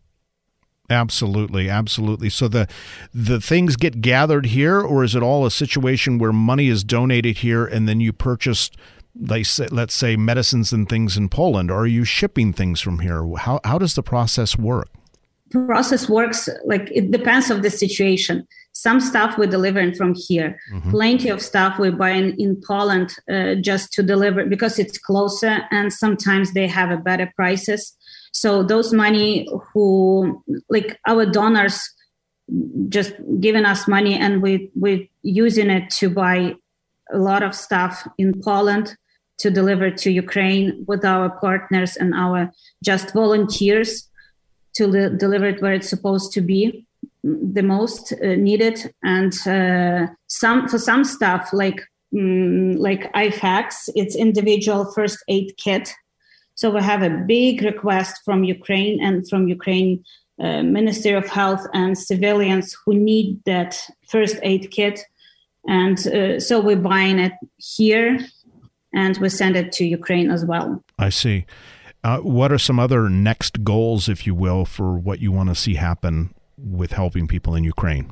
Absolutely, 0.92 1.70
absolutely. 1.70 2.30
So 2.30 2.50
the 2.50 2.68
the 3.14 3.40
things 3.40 3.78
get 3.78 4.02
gathered 4.02 4.48
here, 4.48 4.82
or 4.82 5.06
is 5.06 5.16
it 5.16 5.24
all 5.24 5.46
a 5.46 5.52
situation 5.52 6.18
where 6.18 6.34
money 6.34 6.68
is 6.68 6.84
donated 6.84 7.38
here 7.38 7.66
and 7.66 7.88
then 7.88 8.02
you 8.02 8.12
purchase, 8.12 8.70
they 9.16 9.44
say, 9.44 9.68
let's 9.72 9.94
say, 9.94 10.16
medicines 10.16 10.72
and 10.72 10.88
things 10.88 11.18
in 11.18 11.30
Poland? 11.30 11.70
Or 11.72 11.82
are 11.82 11.88
you 11.88 12.04
shipping 12.06 12.54
things 12.54 12.82
from 12.82 13.00
here? 13.00 13.26
How 13.38 13.60
how 13.64 13.78
does 13.78 13.96
the 13.96 14.04
process 14.04 14.58
work? 14.58 14.90
Process 15.52 16.08
works 16.08 16.48
like 16.66 16.90
it 16.92 17.12
depends 17.12 17.50
of 17.50 17.62
the 17.62 17.70
situation. 17.70 18.48
Some 18.74 19.02
stuff 19.02 19.38
we're 19.38 19.48
delivering 19.48 19.94
from 19.96 20.16
here. 20.16 20.58
Mm-hmm. 20.74 20.92
Plenty 20.92 21.30
of 21.30 21.42
stuff 21.42 21.78
we're 21.78 21.92
buying 21.92 22.40
in 22.40 22.62
Poland 22.66 23.14
uh, 23.30 23.56
just 23.56 23.92
to 23.94 24.04
deliver 24.04 24.46
because 24.46 24.80
it's 24.80 24.98
closer, 24.98 25.64
and 25.72 25.92
sometimes 25.92 26.54
they 26.54 26.68
have 26.68 26.90
a 26.90 26.98
better 26.98 27.30
prices 27.36 27.98
so 28.32 28.64
those 28.64 28.94
money 28.94 29.48
who 29.74 30.42
like 30.70 30.98
our 31.08 31.26
donors 31.26 31.80
just 32.90 33.14
giving 33.40 33.66
us 33.66 33.88
money 33.88 34.16
and 34.16 34.42
we 34.42 34.72
we 34.80 35.10
using 35.22 35.70
it 35.70 35.90
to 35.90 36.10
buy 36.10 36.56
a 37.14 37.18
lot 37.18 37.44
of 37.44 37.54
stuff 37.54 38.08
in 38.18 38.42
Poland 38.42 38.96
to 39.42 39.50
deliver 39.50 39.90
to 39.90 40.12
Ukraine 40.12 40.86
with 40.88 41.04
our 41.04 41.30
partners 41.30 41.98
and 41.98 42.14
our 42.14 42.52
just 42.84 43.14
volunteers 43.14 44.08
to 44.76 44.88
li- 44.88 45.18
deliver 45.18 45.48
it 45.48 45.62
where 45.62 45.74
it's 45.74 45.90
supposed 45.90 46.32
to 46.34 46.42
be 46.42 46.86
the 47.24 47.64
most 47.64 48.14
uh, 48.14 48.36
needed. 48.36 48.94
And 49.04 49.34
uh, 49.48 50.14
some 50.28 50.68
for 50.68 50.80
some 50.80 51.04
stuff 51.04 51.50
like 51.54 51.82
mm, 52.14 52.78
like 52.78 53.12
IFAKs 53.14 53.90
it's 53.96 54.16
individual 54.16 54.92
first 54.94 55.20
aid 55.28 55.54
kit. 55.58 55.94
So 56.56 56.70
we 56.70 56.82
have 56.82 57.02
a 57.02 57.10
big 57.10 57.64
request 57.64 58.22
from 58.24 58.44
Ukraine 58.44 59.04
and 59.04 59.28
from 59.28 59.48
Ukraine 59.48 60.04
uh, 60.40 60.62
Ministry 60.64 61.14
of 61.14 61.28
Health 61.28 61.66
and 61.74 61.98
civilians 61.98 62.76
who 62.86 62.94
need 62.94 63.40
that 63.46 63.80
first 64.08 64.38
aid 64.44 64.70
kit. 64.72 65.00
And 65.68 65.98
uh, 66.08 66.40
so 66.40 66.60
we're 66.60 66.76
buying 66.94 67.20
it 67.20 67.34
here 67.58 68.20
and 68.94 69.18
we 69.18 69.30
send 69.30 69.56
it 69.56 69.72
to 69.74 69.86
Ukraine 69.86 70.30
as 70.30 70.46
well. 70.46 70.84
I 71.00 71.10
see. 71.10 71.46
Uh, 72.04 72.18
what 72.20 72.52
are 72.52 72.58
some 72.58 72.80
other 72.80 73.10
next 73.10 73.64
goals, 73.64 74.10
if 74.10 74.26
you 74.26 74.34
will, 74.34 74.66
for 74.66 74.98
what 74.98 75.20
you 75.20 75.32
want 75.32 75.50
to 75.50 75.56
see 75.56 75.76
happen 75.76 76.34
with 76.58 76.94
helping 76.94 77.28
people 77.28 77.56
in 77.56 77.64
Ukraine? 77.64 78.12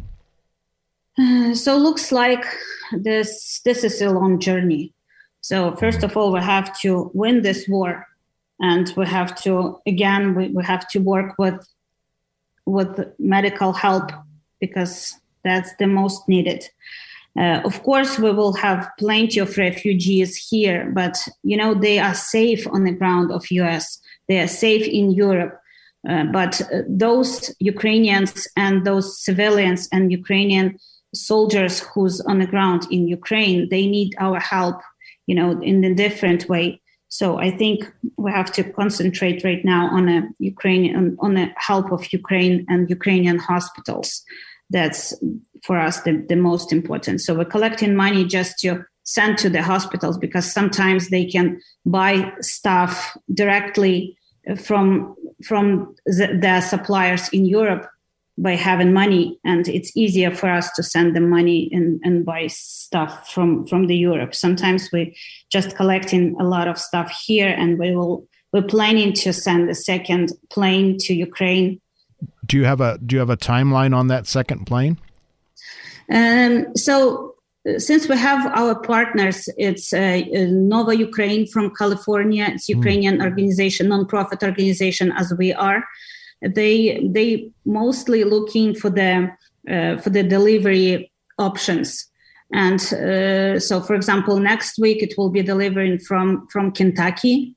Uh, 1.17 1.53
so 1.53 1.75
looks 1.75 2.11
like 2.11 2.45
this 2.91 3.59
this 3.65 3.83
is 3.83 4.01
a 4.01 4.09
long 4.09 4.39
journey. 4.39 4.93
So 5.41 5.75
first 5.75 6.03
of 6.03 6.15
all, 6.15 6.31
we 6.31 6.39
have 6.39 6.77
to 6.81 7.11
win 7.13 7.41
this 7.41 7.67
war 7.67 8.07
and 8.59 8.93
we 8.95 9.05
have 9.05 9.35
to 9.43 9.79
again 9.87 10.35
we, 10.35 10.49
we 10.49 10.63
have 10.63 10.87
to 10.89 10.99
work 10.99 11.35
with 11.37 11.67
with 12.65 12.99
medical 13.17 13.73
help 13.73 14.11
because 14.59 15.17
that's 15.43 15.73
the 15.75 15.87
most 15.87 16.27
needed 16.27 16.69
uh, 17.39 17.61
of 17.63 17.81
course 17.83 18.19
we 18.19 18.31
will 18.31 18.53
have 18.53 18.89
plenty 18.99 19.39
of 19.39 19.57
refugees 19.57 20.35
here 20.35 20.91
but 20.93 21.17
you 21.43 21.57
know 21.57 21.73
they 21.73 21.97
are 21.99 22.15
safe 22.15 22.67
on 22.67 22.83
the 22.83 22.91
ground 22.91 23.31
of 23.31 23.43
us 23.51 23.99
they 24.27 24.39
are 24.39 24.47
safe 24.47 24.85
in 24.87 25.11
europe. 25.11 25.59
Uh, 26.07 26.23
but 26.31 26.61
uh, 26.61 26.81
those 26.87 27.53
ukrainians 27.59 28.47
and 28.55 28.85
those 28.85 29.21
civilians 29.21 29.89
and 29.91 30.11
ukrainian 30.11 30.77
soldiers 31.13 31.79
who's 31.91 32.21
on 32.21 32.39
the 32.39 32.47
ground 32.47 32.87
in 32.91 33.07
ukraine 33.07 33.67
they 33.69 33.85
need 33.87 34.13
our 34.19 34.39
help 34.39 34.79
you 35.29 35.35
know 35.35 35.51
in 35.61 35.83
a 35.83 35.93
different 35.93 36.49
way. 36.49 36.81
So 37.09 37.39
I 37.39 37.51
think 37.51 37.77
we 38.17 38.31
have 38.31 38.51
to 38.53 38.63
concentrate 38.63 39.43
right 39.43 39.63
now 39.63 39.83
on 39.97 40.09
a 40.09 40.19
Ukrainian 40.39 41.17
on 41.25 41.31
the 41.35 41.47
help 41.69 41.87
of 41.91 42.11
Ukraine 42.21 42.65
and 42.67 42.89
Ukrainian 42.97 43.39
hospitals. 43.51 44.09
That's 44.71 45.01
for 45.63 45.77
us 45.77 46.01
the, 46.01 46.25
the 46.29 46.35
most 46.35 46.71
important. 46.71 47.21
So 47.21 47.35
we're 47.35 47.45
collecting 47.45 47.95
money 47.95 48.25
just 48.25 48.59
to 48.59 48.85
send 49.03 49.37
to 49.39 49.49
the 49.49 49.63
hospitals 49.63 50.17
because 50.17 50.51
sometimes 50.51 51.09
they 51.09 51.25
can 51.25 51.59
buy 51.85 52.31
stuff 52.41 53.17
directly 53.33 54.17
from 54.57 55.15
from 55.43 55.95
the, 56.05 56.37
their 56.39 56.61
suppliers 56.61 57.29
in 57.29 57.45
Europe 57.45 57.89
by 58.39 58.55
having 58.55 58.93
money. 58.93 59.39
And 59.43 59.67
it's 59.67 59.95
easier 59.95 60.33
for 60.33 60.49
us 60.49 60.71
to 60.71 60.83
send 60.83 61.15
them 61.15 61.29
money 61.29 61.69
and, 61.73 61.99
and 62.03 62.25
buy 62.25 62.47
stuff 62.47 63.29
from 63.31 63.65
from 63.67 63.87
the 63.87 63.95
europe. 63.95 64.33
Sometimes 64.33 64.89
we 64.91 65.15
just 65.51 65.75
collecting 65.75 66.35
a 66.39 66.43
lot 66.43 66.67
of 66.67 66.77
stuff 66.77 67.11
here 67.25 67.53
and 67.57 67.77
we 67.77 67.95
will 67.95 68.27
we're 68.53 68.63
planning 68.63 69.13
to 69.13 69.33
send 69.33 69.69
a 69.69 69.75
second 69.75 70.31
plane 70.49 70.97
to 70.99 71.13
ukraine. 71.13 71.81
Do 72.45 72.57
you 72.57 72.65
have 72.65 72.81
a 72.81 72.97
do 72.97 73.15
you 73.15 73.19
have 73.19 73.29
a 73.29 73.37
timeline 73.37 73.95
on 73.95 74.07
that 74.07 74.25
second 74.27 74.65
plane 74.65 74.97
um, 76.11 76.75
so 76.75 77.35
since 77.77 78.07
we 78.07 78.17
have 78.17 78.45
our 78.55 78.79
partners, 78.81 79.49
it's 79.57 79.91
uh, 79.93 80.21
Nova 80.33 80.95
Ukraine 80.95 81.45
from 81.45 81.75
California. 81.75 82.47
It's 82.49 82.67
hmm. 82.67 82.77
Ukrainian 82.77 83.17
mm. 83.17 83.25
organization, 83.25 83.87
nonprofit 83.87 84.41
organization, 84.43 85.11
as 85.11 85.33
we 85.37 85.53
are 85.53 85.83
they 86.41 87.07
they 87.11 87.51
mostly 87.65 88.23
looking 88.23 88.73
for 88.73 88.89
the 88.89 89.29
uh, 89.69 89.97
for 89.97 90.09
the 90.09 90.23
delivery 90.23 91.11
options 91.37 92.07
and 92.53 92.81
uh, 92.93 93.59
so 93.59 93.81
for 93.81 93.93
example 93.93 94.39
next 94.39 94.79
week 94.79 95.03
it 95.03 95.13
will 95.17 95.29
be 95.29 95.43
delivering 95.43 95.99
from 95.99 96.47
from 96.47 96.71
kentucky 96.71 97.55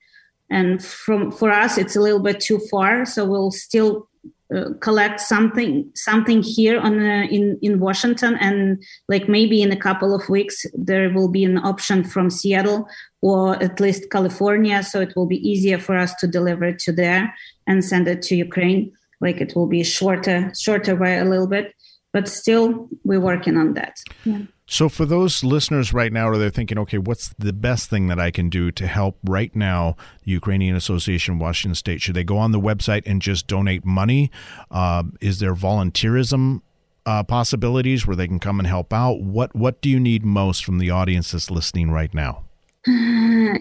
and 0.51 0.85
from 0.85 1.31
for 1.31 1.51
us 1.51 1.79
it's 1.79 1.97
a 1.97 2.01
little 2.01 2.21
bit 2.21 2.41
too 2.41 2.61
far 2.71 3.07
so 3.07 3.25
we'll 3.25 3.51
still 3.51 4.09
uh, 4.55 4.71
collect 4.81 5.21
something 5.21 5.91
something 5.95 6.43
here 6.43 6.79
on 6.79 7.01
uh, 7.01 7.27
in 7.31 7.59
in 7.63 7.81
Washington 7.81 8.37
and 8.41 8.83
like 9.09 9.29
maybe 9.29 9.63
in 9.63 9.73
a 9.73 9.77
couple 9.77 10.15
of 10.15 10.29
weeks 10.29 10.67
there 10.75 11.11
will 11.11 11.29
be 11.29 11.45
an 11.45 11.59
option 11.59 12.05
from 12.05 12.31
Seattle 12.31 12.87
or 13.21 13.63
at 13.63 13.81
least 13.81 14.11
California 14.11 14.83
so 14.83 15.01
it 15.01 15.13
will 15.17 15.27
be 15.27 15.49
easier 15.49 15.79
for 15.79 15.97
us 15.97 16.15
to 16.17 16.27
deliver 16.27 16.65
it 16.65 16.79
to 16.81 16.93
there 16.93 17.35
and 17.67 17.85
send 17.85 18.09
it 18.09 18.23
to 18.23 18.37
Ukraine 18.37 18.93
like 19.21 19.41
it 19.41 19.55
will 19.57 19.69
be 19.69 19.83
shorter 19.83 20.53
shorter 20.59 20.97
way 20.97 21.19
a 21.19 21.25
little 21.25 21.47
bit 21.47 21.75
but 22.13 22.29
still 22.29 22.89
we're 23.05 23.21
working 23.21 23.57
on 23.57 23.75
that 23.75 23.97
yeah. 24.25 24.43
So, 24.73 24.89
for 24.89 25.05
those 25.05 25.45
listeners 25.45 25.93
right 25.93 26.11
now, 26.11 26.31
are 26.31 26.39
they 26.39 26.49
thinking, 26.49 26.79
okay, 26.79 26.97
what's 26.97 27.35
the 27.39 27.53
best 27.53 27.91
thing 27.91 28.07
that 28.09 28.19
I 28.19 28.31
can 28.31 28.49
do 28.49 28.71
to 28.71 28.87
help 28.87 29.19
right 29.23 29.55
now 29.55 29.97
the 30.25 30.31
Ukrainian 30.31 30.77
Association 30.77 31.39
Washington 31.39 31.75
State? 31.75 32.01
Should 32.01 32.15
they 32.15 32.25
go 32.25 32.39
on 32.39 32.53
the 32.53 32.59
website 32.59 33.03
and 33.05 33.21
just 33.21 33.47
donate 33.47 33.85
money? 33.85 34.31
Uh, 34.71 35.03
is 35.21 35.41
there 35.41 35.55
volunteerism 35.55 36.63
uh, 37.05 37.23
possibilities 37.23 38.07
where 38.07 38.17
they 38.17 38.27
can 38.27 38.39
come 38.39 38.59
and 38.59 38.67
help 38.67 38.95
out? 38.95 39.21
What 39.21 39.55
What 39.55 39.83
do 39.83 39.91
you 39.91 40.01
need 40.01 40.25
most 40.25 40.65
from 40.65 40.79
the 40.79 40.89
audience 40.89 41.33
that's 41.33 41.51
listening 41.51 41.91
right 41.91 42.15
now? 42.15 42.45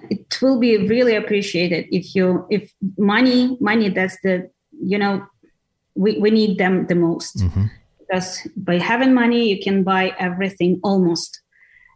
It 0.09 0.41
will 0.41 0.59
be 0.59 0.87
really 0.87 1.15
appreciated 1.15 1.87
if 1.91 2.15
you 2.15 2.45
if 2.49 2.71
money 2.97 3.57
money 3.59 3.89
that's 3.89 4.17
the 4.23 4.49
you 4.71 4.97
know 4.97 5.27
we, 5.93 6.17
we 6.19 6.31
need 6.31 6.57
them 6.57 6.87
the 6.87 6.95
most. 6.95 7.39
Mm-hmm 7.39 7.65
because 8.11 8.45
by 8.57 8.77
having 8.77 9.13
money 9.13 9.49
you 9.49 9.59
can 9.59 9.83
buy 9.83 10.13
everything 10.19 10.79
almost. 10.83 11.41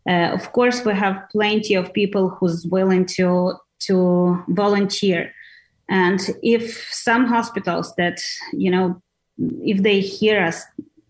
Uh, 0.07 0.29
of 0.31 0.51
course 0.51 0.85
we 0.85 0.93
have 0.93 1.21
plenty 1.31 1.75
of 1.75 1.93
people 1.93 2.29
who's 2.29 2.65
willing 2.67 3.05
to 3.05 3.53
to 3.79 4.43
volunteer. 4.49 5.33
And 5.89 6.19
if 6.41 6.89
some 6.91 7.25
hospitals 7.25 7.93
that 7.97 8.19
you 8.53 8.71
know 8.71 9.01
if 9.37 9.83
they 9.83 9.99
hear 9.99 10.41
us 10.41 10.63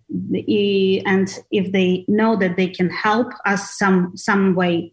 and 0.09 1.39
if 1.51 1.71
they 1.71 2.05
know 2.07 2.35
that 2.37 2.55
they 2.57 2.67
can 2.67 2.89
help 2.89 3.31
us 3.45 3.77
some 3.77 4.15
some 4.15 4.55
way 4.55 4.91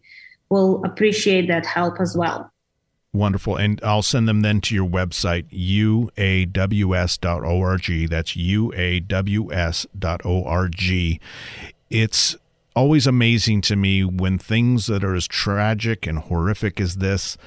will 0.49 0.83
appreciate 0.85 1.47
that 1.47 1.65
help 1.65 1.99
as 1.99 2.15
well 2.15 2.52
Wonderful. 3.13 3.55
And 3.57 3.79
I'll 3.83 4.01
send 4.01 4.27
them 4.27 4.41
then 4.41 4.59
to 4.61 4.73
your 4.73 4.89
website, 4.89 5.45
uaws.org. 5.51 6.09
That's 8.09 8.33
uaws.org. 8.33 9.91
It's 11.91 12.35
always 12.75 13.05
amazing 13.05 13.61
to 13.61 13.75
me 13.75 14.03
when 14.03 14.39
things 14.39 14.87
that 14.87 15.03
are 15.03 15.13
as 15.13 15.27
tragic 15.27 16.07
and 16.07 16.17
horrific 16.17 16.81
as 16.81 16.95
this. 16.95 17.37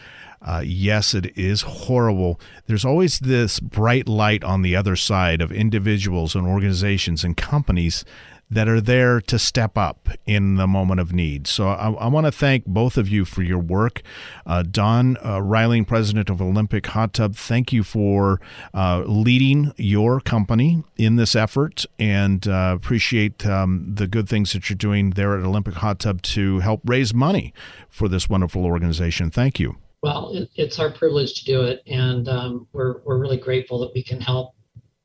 Uh, 0.40 0.62
yes, 0.64 1.14
it 1.14 1.36
is 1.36 1.62
horrible. 1.62 2.38
There's 2.66 2.84
always 2.84 3.18
this 3.18 3.58
bright 3.58 4.06
light 4.06 4.44
on 4.44 4.62
the 4.62 4.76
other 4.76 4.94
side 4.94 5.40
of 5.40 5.50
individuals 5.50 6.36
and 6.36 6.46
organizations 6.46 7.24
and 7.24 7.36
companies 7.36 8.04
that 8.50 8.68
are 8.68 8.80
there 8.80 9.20
to 9.20 9.38
step 9.38 9.76
up 9.76 10.08
in 10.24 10.54
the 10.54 10.66
moment 10.66 11.00
of 11.00 11.12
need. 11.12 11.46
So 11.46 11.68
I, 11.68 11.90
I 11.92 12.06
want 12.06 12.26
to 12.26 12.32
thank 12.32 12.64
both 12.64 12.96
of 12.96 13.08
you 13.08 13.24
for 13.24 13.42
your 13.42 13.58
work. 13.58 14.02
Uh, 14.44 14.62
Don 14.62 15.16
uh, 15.24 15.40
Riling, 15.42 15.84
president 15.84 16.30
of 16.30 16.40
Olympic 16.40 16.86
Hot 16.88 17.12
Tub, 17.12 17.34
thank 17.34 17.72
you 17.72 17.82
for 17.82 18.40
uh, 18.72 19.02
leading 19.06 19.72
your 19.76 20.20
company 20.20 20.84
in 20.96 21.16
this 21.16 21.34
effort 21.34 21.84
and 21.98 22.46
uh, 22.46 22.72
appreciate 22.76 23.44
um, 23.44 23.94
the 23.94 24.06
good 24.06 24.28
things 24.28 24.52
that 24.52 24.70
you're 24.70 24.76
doing 24.76 25.10
there 25.10 25.36
at 25.36 25.44
Olympic 25.44 25.74
Hot 25.74 25.98
Tub 25.98 26.22
to 26.22 26.60
help 26.60 26.82
raise 26.84 27.12
money 27.12 27.52
for 27.88 28.08
this 28.08 28.28
wonderful 28.28 28.64
organization. 28.64 29.30
Thank 29.30 29.58
you. 29.58 29.76
Well, 30.02 30.30
it, 30.32 30.50
it's 30.54 30.78
our 30.78 30.92
privilege 30.92 31.34
to 31.34 31.44
do 31.44 31.62
it, 31.62 31.82
and 31.86 32.28
um, 32.28 32.68
we're, 32.72 33.00
we're 33.04 33.18
really 33.18 33.38
grateful 33.38 33.80
that 33.80 33.92
we 33.92 34.04
can 34.04 34.20
help 34.20 34.54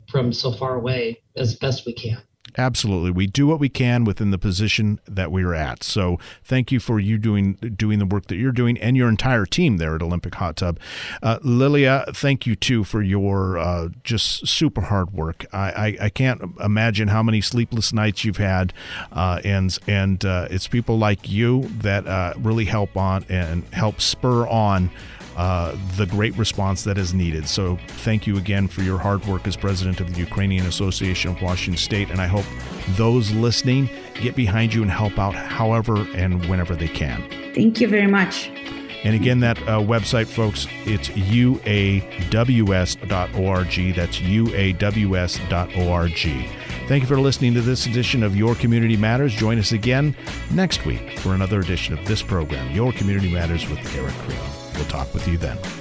from 0.09 0.31
so 0.31 0.51
far 0.51 0.75
away 0.75 1.23
as 1.35 1.55
best 1.55 1.85
we 1.87 1.93
can. 1.93 2.21
Absolutely. 2.57 3.11
We 3.11 3.27
do 3.27 3.47
what 3.47 3.59
we 3.59 3.69
can 3.69 4.03
within 4.03 4.31
the 4.31 4.37
position 4.37 4.99
that 5.07 5.31
we're 5.31 5.53
at. 5.53 5.83
So 5.83 6.19
thank 6.43 6.71
you 6.71 6.79
for 6.79 6.99
you 6.99 7.17
doing 7.17 7.53
doing 7.53 7.99
the 7.99 8.05
work 8.05 8.27
that 8.27 8.35
you're 8.35 8.51
doing 8.51 8.77
and 8.77 8.97
your 8.97 9.09
entire 9.09 9.45
team 9.45 9.77
there 9.77 9.95
at 9.95 10.01
Olympic 10.01 10.35
Hot 10.35 10.57
Tub. 10.57 10.79
Uh, 11.23 11.39
Liliya, 11.39 12.15
thank 12.15 12.45
you 12.45 12.55
too 12.55 12.83
for 12.83 13.01
your 13.01 13.57
uh, 13.57 13.89
just 14.03 14.47
super 14.47 14.81
hard 14.81 15.13
work. 15.13 15.45
I, 15.53 15.71
I, 15.71 15.97
I, 16.05 16.09
can't 16.09 16.41
imagine 16.59 17.07
how 17.07 17.23
many 17.23 17.41
sleepless 17.41 17.93
nights 17.93 18.25
you've 18.25 18.37
had, 18.37 18.73
uh, 19.11 19.39
and 19.43 19.77
and 19.87 20.23
uh, 20.25 20.47
it's 20.49 20.67
people 20.67 20.97
like 20.97 21.29
you 21.29 21.63
that 21.79 22.05
uh, 22.05 22.33
really 22.37 22.65
help 22.65 22.97
on 22.97 23.25
and 23.29 23.63
help 23.73 24.01
spur 24.01 24.47
on 24.47 24.89
uh, 25.41 25.75
the 25.97 26.05
great 26.05 26.37
response 26.37 26.83
that 26.83 26.99
is 26.99 27.15
needed. 27.15 27.47
So, 27.47 27.79
thank 27.87 28.27
you 28.27 28.37
again 28.37 28.67
for 28.67 28.83
your 28.83 28.99
hard 28.99 29.25
work 29.25 29.47
as 29.47 29.57
president 29.57 29.99
of 29.99 30.13
the 30.13 30.19
Ukrainian 30.19 30.67
Association 30.67 31.31
of 31.31 31.41
Washington 31.41 31.79
State. 31.79 32.11
And 32.11 32.21
I 32.21 32.27
hope 32.27 32.45
those 32.89 33.31
listening 33.31 33.89
get 34.21 34.35
behind 34.35 34.71
you 34.71 34.83
and 34.83 34.91
help 34.91 35.17
out 35.17 35.33
however 35.33 36.05
and 36.13 36.47
whenever 36.47 36.75
they 36.75 36.87
can. 36.87 37.27
Thank 37.55 37.81
you 37.81 37.87
very 37.87 38.05
much. 38.05 38.51
And 39.03 39.15
again, 39.15 39.39
that 39.39 39.57
uh, 39.63 39.79
website, 39.79 40.27
folks, 40.27 40.67
it's 40.85 41.09
uaws.org. 41.09 42.25
That's 43.95 44.19
uaws.org. 44.19 46.11
Thank 46.87 47.01
you 47.01 47.07
for 47.07 47.19
listening 47.19 47.55
to 47.55 47.61
this 47.61 47.87
edition 47.87 48.21
of 48.21 48.35
Your 48.35 48.53
Community 48.53 48.95
Matters. 48.95 49.33
Join 49.33 49.57
us 49.57 49.71
again 49.71 50.15
next 50.51 50.85
week 50.85 51.17
for 51.17 51.33
another 51.33 51.61
edition 51.61 51.97
of 51.97 52.05
this 52.05 52.21
program, 52.21 52.69
Your 52.75 52.93
Community 52.93 53.33
Matters 53.33 53.67
with 53.67 53.79
Erik 53.95 54.13
Creel. 54.13 54.60
We'll 54.81 54.89
talk 54.89 55.13
with 55.13 55.27
you 55.27 55.37
then. 55.37 55.80